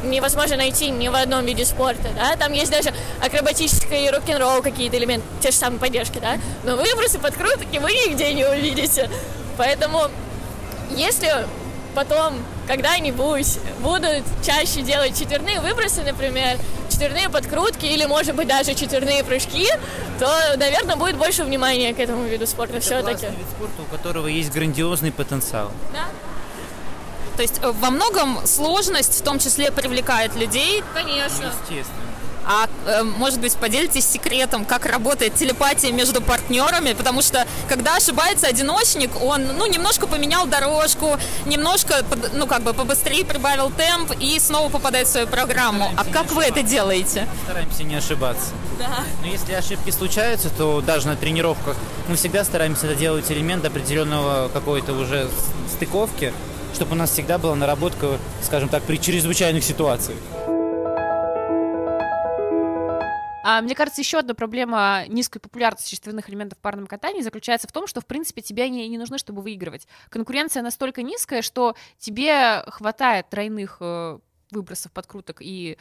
[0.04, 2.94] невозможно найти ни в одном виде спорта, да, там есть даже
[3.24, 8.34] акробатическое и рок-н-ролл какие-то элементы, те же самые поддержки, да, но выбросы, подкрутки вы нигде
[8.34, 9.10] не увидите,
[9.58, 10.04] поэтому
[10.92, 11.48] если
[11.96, 12.36] потом
[12.68, 16.58] когда-нибудь будут чаще делать четверные выбросы, например,
[16.90, 19.68] четверные подкрутки или, может быть, даже четверные прыжки,
[20.20, 23.26] то, наверное, будет больше внимания к этому виду спорта все-таки.
[23.28, 25.72] вид спорта, у которого есть грандиозный потенциал.
[25.94, 26.06] Да.
[27.36, 30.84] То есть во многом сложность в том числе привлекает людей.
[30.94, 31.54] Конечно.
[31.62, 32.02] Естественно.
[32.48, 38.48] А э, может быть, поделитесь секретом, как работает телепатия между партнерами, потому что когда ошибается
[38.48, 44.70] одиночник, он, ну, немножко поменял дорожку, немножко, ну, как бы побыстрее прибавил темп и снова
[44.70, 45.90] попадает в свою программу.
[45.92, 47.28] Стараемся а как вы это делаете?
[47.44, 48.52] Стараемся не ошибаться.
[48.80, 49.04] Да.
[49.22, 51.76] Но если ошибки случаются, то даже на тренировках
[52.08, 55.28] мы всегда стараемся это делать элемент определенного какой-то уже
[55.74, 56.34] стыковки,
[56.74, 60.18] чтобы у нас всегда была наработка, скажем так, при чрезвычайных ситуациях.
[63.50, 67.72] А, мне кажется, еще одна проблема низкой популярности чувственных элементов в парном катании заключается в
[67.72, 69.88] том, что, в принципе, тебе не, не нужны, чтобы выигрывать.
[70.10, 74.20] Конкуренция настолько низкая, что тебе хватает тройных э,
[74.52, 75.78] выбросов подкруток и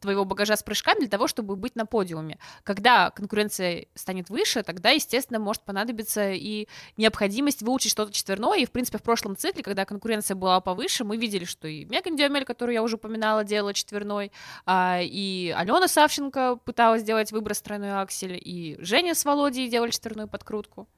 [0.00, 2.38] твоего багажа с прыжками для того, чтобы быть на подиуме.
[2.64, 8.58] Когда конкуренция станет выше, тогда, естественно, может понадобиться и необходимость выучить что-то четверное.
[8.58, 12.16] И, в принципе, в прошлом цикле, когда конкуренция была повыше, мы видели, что и Меган
[12.16, 14.32] Диомель, которую я уже упоминала, делала четверной,
[14.66, 20.28] а, и Алена Савченко пыталась сделать выброс тройной аксель, и Женя с Володей делали четверную
[20.28, 20.88] подкрутку.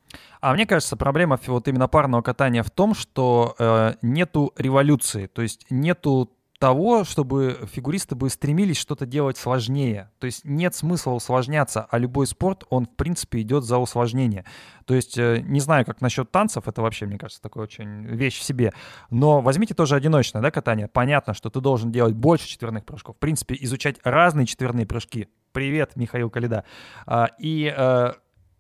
[0.41, 5.43] А мне кажется, проблема вот именно парного катания в том, что э, нету революции, то
[5.43, 6.31] есть нету
[6.63, 10.13] того, чтобы фигуристы бы стремились что-то делать сложнее.
[10.21, 14.45] То есть нет смысла усложняться, а любой спорт, он, в принципе, идет за усложнение.
[14.85, 18.39] То есть э, не знаю, как насчет танцев, это вообще, мне кажется, такая очень вещь
[18.39, 18.73] в себе.
[19.11, 20.87] Но возьмите тоже одиночное да, катание.
[20.87, 23.17] Понятно, что ты должен делать больше четверных прыжков.
[23.17, 25.27] В принципе, изучать разные четверные прыжки.
[25.51, 26.63] Привет, Михаил Калида.
[27.07, 28.13] А, и э,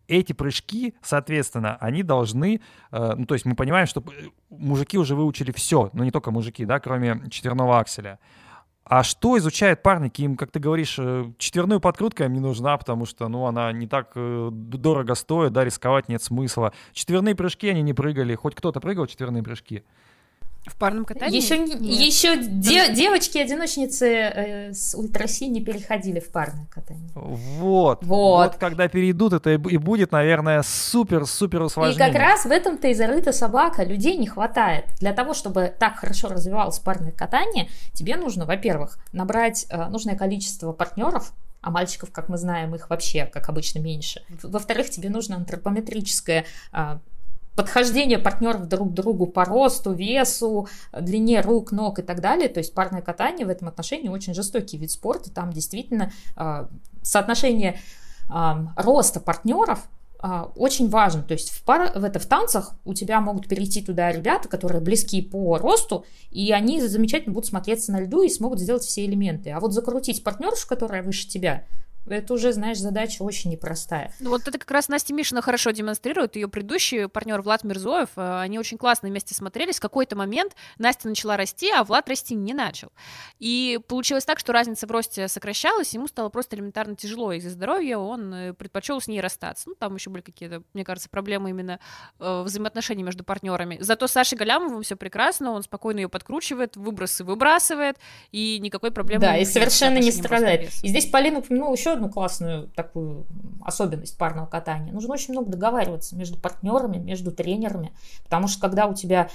[0.08, 5.14] эти прыжки, соответственно, они должны, э, ну, то есть мы понимаем, что э, мужики уже
[5.14, 8.18] выучили все, но не только мужики, да, кроме четверного акселя.
[8.84, 10.22] А что изучают парники?
[10.22, 13.86] Им, как ты говоришь, э, четверную подкрутка им не нужна, потому что, ну, она не
[13.86, 16.72] так дорого стоит, да, рисковать нет смысла.
[16.92, 18.34] Четверные прыжки они не прыгали.
[18.34, 19.84] Хоть кто-то прыгал четверные прыжки?
[20.64, 21.36] В парном катании?
[21.36, 27.10] Еще, еще де, девочки-одиночницы э, с ультраси не переходили в парное катание.
[27.14, 28.04] Вот.
[28.04, 28.52] Вот.
[28.52, 32.08] Вот когда перейдут, это и будет, наверное, супер-супер усложнение.
[32.08, 33.82] И как раз в этом-то и зарыта собака.
[33.82, 34.84] Людей не хватает.
[35.00, 40.72] Для того, чтобы так хорошо развивалось парное катание, тебе нужно, во-первых, набрать э, нужное количество
[40.72, 44.22] партнеров, а мальчиков, как мы знаем, их вообще, как обычно, меньше.
[44.42, 46.98] Во-вторых, тебе нужно антропометрическое э,
[47.54, 52.48] подхождение партнеров друг к другу по росту, весу, длине рук, ног и так далее.
[52.48, 55.30] То есть парное катание в этом отношении очень жестокий вид спорта.
[55.30, 56.66] Там действительно э,
[57.02, 57.78] соотношение
[58.28, 59.80] э, роста партнеров
[60.22, 61.22] э, очень важно.
[61.22, 64.80] То есть в, пар, в, это, в танцах у тебя могут перейти туда ребята, которые
[64.80, 69.50] близки по росту, и они замечательно будут смотреться на льду и смогут сделать все элементы.
[69.50, 71.66] А вот закрутить партнершу, которая выше тебя,
[72.06, 74.12] это уже, знаешь, задача очень непростая.
[74.18, 76.36] Ну вот это как раз Настя Мишина хорошо демонстрирует.
[76.36, 79.76] Ее предыдущий партнер Влад Мирзоев, э, они очень классно вместе смотрелись.
[79.76, 82.90] В какой-то момент Настя начала расти, а Влад расти не начал.
[83.38, 87.98] И получилось так, что разница в росте сокращалась, ему стало просто элементарно тяжело из-за здоровья,
[87.98, 89.68] он э, предпочел с ней расстаться.
[89.68, 91.78] Ну, там еще были какие-то, мне кажется, проблемы именно
[92.18, 93.78] э, взаимоотношений между партнерами.
[93.80, 97.96] Зато с Сашей Галямовым все прекрасно, он спокойно ее подкручивает, выбросы выбрасывает,
[98.32, 100.70] и никакой проблемы Да, и совершенно не страдает.
[100.82, 103.26] И здесь Полина упомянула еще одну классную такую
[103.64, 104.92] особенность парного катания.
[104.92, 107.92] Нужно очень много договариваться между партнерами, между тренерами,
[108.24, 109.28] потому что когда у тебя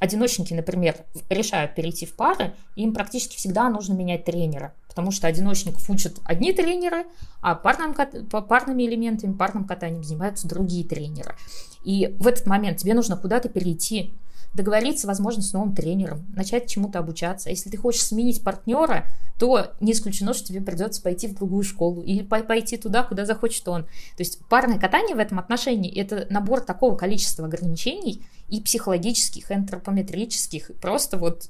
[0.00, 0.96] одиночники, например,
[1.30, 6.52] решают перейти в пары, им практически всегда нужно менять тренера, потому что одиночников учат одни
[6.52, 7.04] тренеры,
[7.40, 7.94] а парным,
[8.30, 11.36] парными элементами, парным катанием занимаются другие тренеры.
[11.84, 14.12] И в этот момент тебе нужно куда-то перейти,
[14.54, 17.50] договориться, возможно, с новым тренером, начать чему-то обучаться.
[17.50, 19.06] Если ты хочешь сменить партнера,
[19.38, 23.66] то не исключено, что тебе придется пойти в другую школу или пойти туда, куда захочет
[23.68, 23.84] он.
[23.84, 29.54] То есть парное катание в этом отношении– это набор такого количества ограничений и психологических, и
[29.54, 31.48] антропометрических, просто вот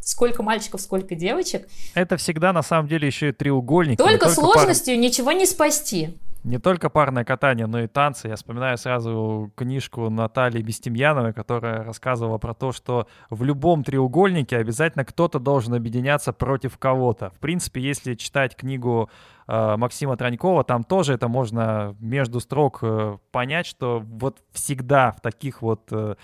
[0.00, 1.68] сколько мальчиков, сколько девочек.
[1.94, 3.98] Это всегда на самом деле еще и треугольник.
[3.98, 5.02] Только, только сложностью пар...
[5.02, 8.28] ничего не спасти не только парное катание, но и танцы.
[8.28, 15.04] Я вспоминаю сразу книжку Натальи Бестемьяновой, которая рассказывала про то, что в любом треугольнике обязательно
[15.04, 17.30] кто-то должен объединяться против кого-то.
[17.30, 19.10] В принципе, если читать книгу
[19.46, 25.20] э, Максима Транькова, там тоже это можно между строк э, понять, что вот всегда в
[25.20, 26.14] таких вот э,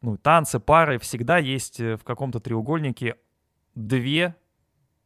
[0.00, 3.16] ну, танцы, пары, всегда есть э, в каком-то треугольнике
[3.74, 4.34] две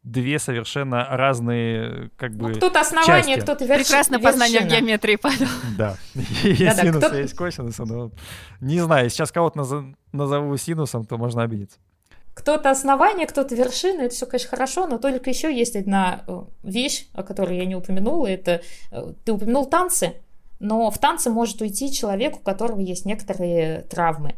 [0.05, 3.85] две совершенно разные как бы ну, Кто-то основание, кто-то вершина.
[3.85, 5.49] Прекрасно познание в геометрии, Павел.
[5.77, 8.13] Да, есть синусы, есть косинусы, но
[8.61, 11.79] не знаю, сейчас кого-то назову синусом, то можно обидеться.
[12.35, 17.07] Кто-то основание, кто-то вершина, это все, конечно, хорошо, но только еще есть одна э, вещь,
[17.13, 20.15] о которой я не упомянула, это э, ты упомянул танцы,
[20.59, 24.35] но в танцы может уйти человек, у которого есть некоторые травмы,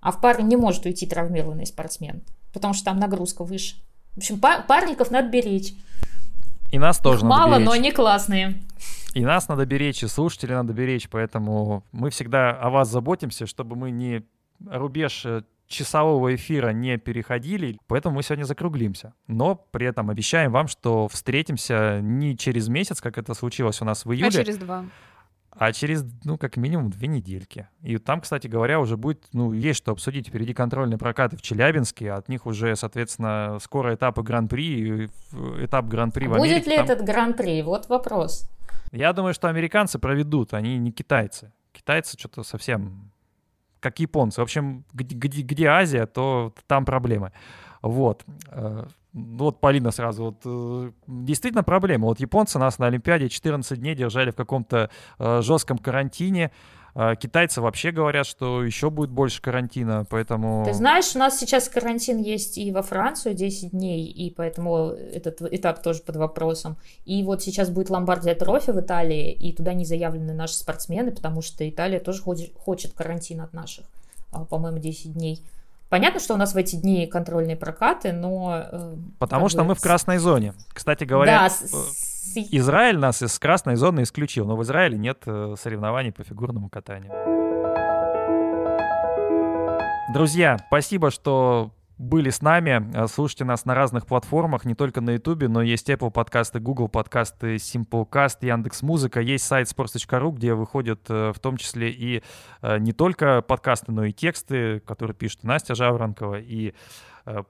[0.00, 3.76] а в паре не может уйти травмированный спортсмен, потому что там нагрузка выше.
[4.16, 5.74] В общем, парников надо беречь.
[6.72, 7.66] И нас тоже надо Мало, беречь.
[7.66, 8.62] но они классные.
[9.14, 13.76] И нас надо беречь, и слушателей надо беречь, поэтому мы всегда о вас заботимся, чтобы
[13.76, 14.24] мы не
[14.66, 19.14] рубеж э, часового эфира не переходили, поэтому мы сегодня закруглимся.
[19.26, 24.04] Но при этом обещаем вам, что встретимся не через месяц, как это случилось у нас
[24.04, 24.84] в июле, А через два.
[25.58, 27.68] А через, ну, как минимум, две недельки.
[27.82, 30.28] И там, кстати говоря, уже будет, ну, есть что обсудить.
[30.28, 36.26] Впереди контрольные прокаты в Челябинске, от них уже, соответственно, скоро этапы Гран-при, э, этап Гран-при
[36.26, 36.54] в Америке.
[36.56, 37.62] Будет ли Там- этот гран-при?
[37.62, 38.48] Вот вопрос.
[38.92, 41.52] Я думаю, что американцы проведут, они не китайцы.
[41.72, 43.10] Китайцы что-то совсем
[43.80, 44.40] как японцы.
[44.40, 47.32] В общем, где, где- где Азия, то там проблемы.
[47.82, 48.24] Вот.
[49.16, 50.24] Ну Вот Полина сразу.
[50.24, 52.06] Вот, э, действительно проблема.
[52.06, 56.50] Вот японцы нас на Олимпиаде 14 дней держали в каком-то э, жестком карантине.
[56.94, 60.64] Э, Китайцы вообще говорят, что еще будет больше карантина, поэтому...
[60.66, 65.40] Ты знаешь, у нас сейчас карантин есть и во Францию 10 дней, и поэтому этот
[65.40, 66.76] этап тоже под вопросом.
[67.06, 71.40] И вот сейчас будет Ломбардия Трофи в Италии, и туда не заявлены наши спортсмены, потому
[71.40, 73.86] что Италия тоже хочет, хочет карантин от наших,
[74.30, 75.42] а, по-моему, 10 дней.
[75.96, 78.66] Понятно, что у нас в эти дни контрольные прокаты, но...
[78.70, 80.52] э, Потому что бы мы в красной зоне.
[80.74, 85.54] Кстати говоря, Да, э, Израиль нас из красной зоны исключил, но в Израиле нет э,
[85.58, 87.10] соревнований по фигурному катанию.
[90.12, 92.90] Друзья, спасибо, что были с нами.
[92.94, 96.88] Э, Слушайте нас на разных платформах, не только на YouTube, но есть Apple подкасты, Google
[96.88, 99.20] подкасты, Simplecast, Яндекс Музыка.
[99.20, 102.22] Есть сайт sports.ru, где выходят э, в том числе и
[102.62, 106.74] э, не только подкасты, но и тексты, которые пишет Настя Жаворонкова и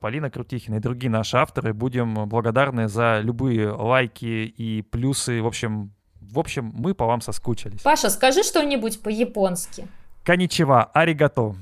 [0.00, 1.74] Полина Крутихина и другие наши авторы.
[1.74, 5.42] Будем благодарны за любые лайки и плюсы.
[5.42, 7.82] В общем, в общем, мы по вам соскучились.
[7.82, 9.86] Паша, скажи что-нибудь по-японски.
[10.24, 11.56] Коничева, аригато.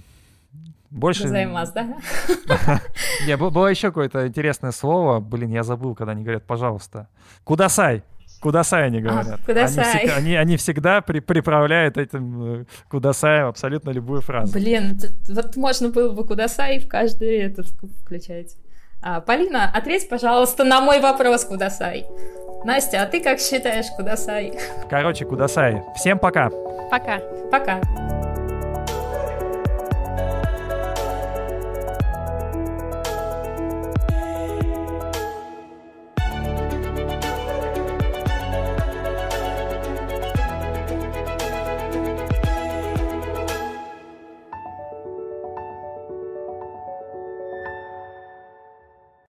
[0.94, 1.26] Больше...
[1.28, 1.86] Займас, да?
[3.26, 5.18] Не, было еще какое-то интересное слово.
[5.20, 7.08] Блин, я забыл, когда они говорят, пожалуйста.
[7.42, 8.02] Кудасай.
[8.40, 9.40] Кудасай они говорят.
[9.44, 9.84] кудасай.
[9.84, 14.52] Они, всег- они, они всегда при- приправляют этим э, кудасаем абсолютно любую фразу.
[14.52, 18.54] Блин, вот можно было бы Кудасай в каждый этот вк- включать.
[19.02, 22.06] А, Полина, ответь, пожалуйста, на мой вопрос, Кудасай.
[22.64, 24.58] Настя, а ты как считаешь, Кудасай?
[24.88, 25.82] Короче, кудасай.
[25.96, 26.50] Всем пока.
[26.90, 27.20] Пока.
[27.50, 27.80] Пока.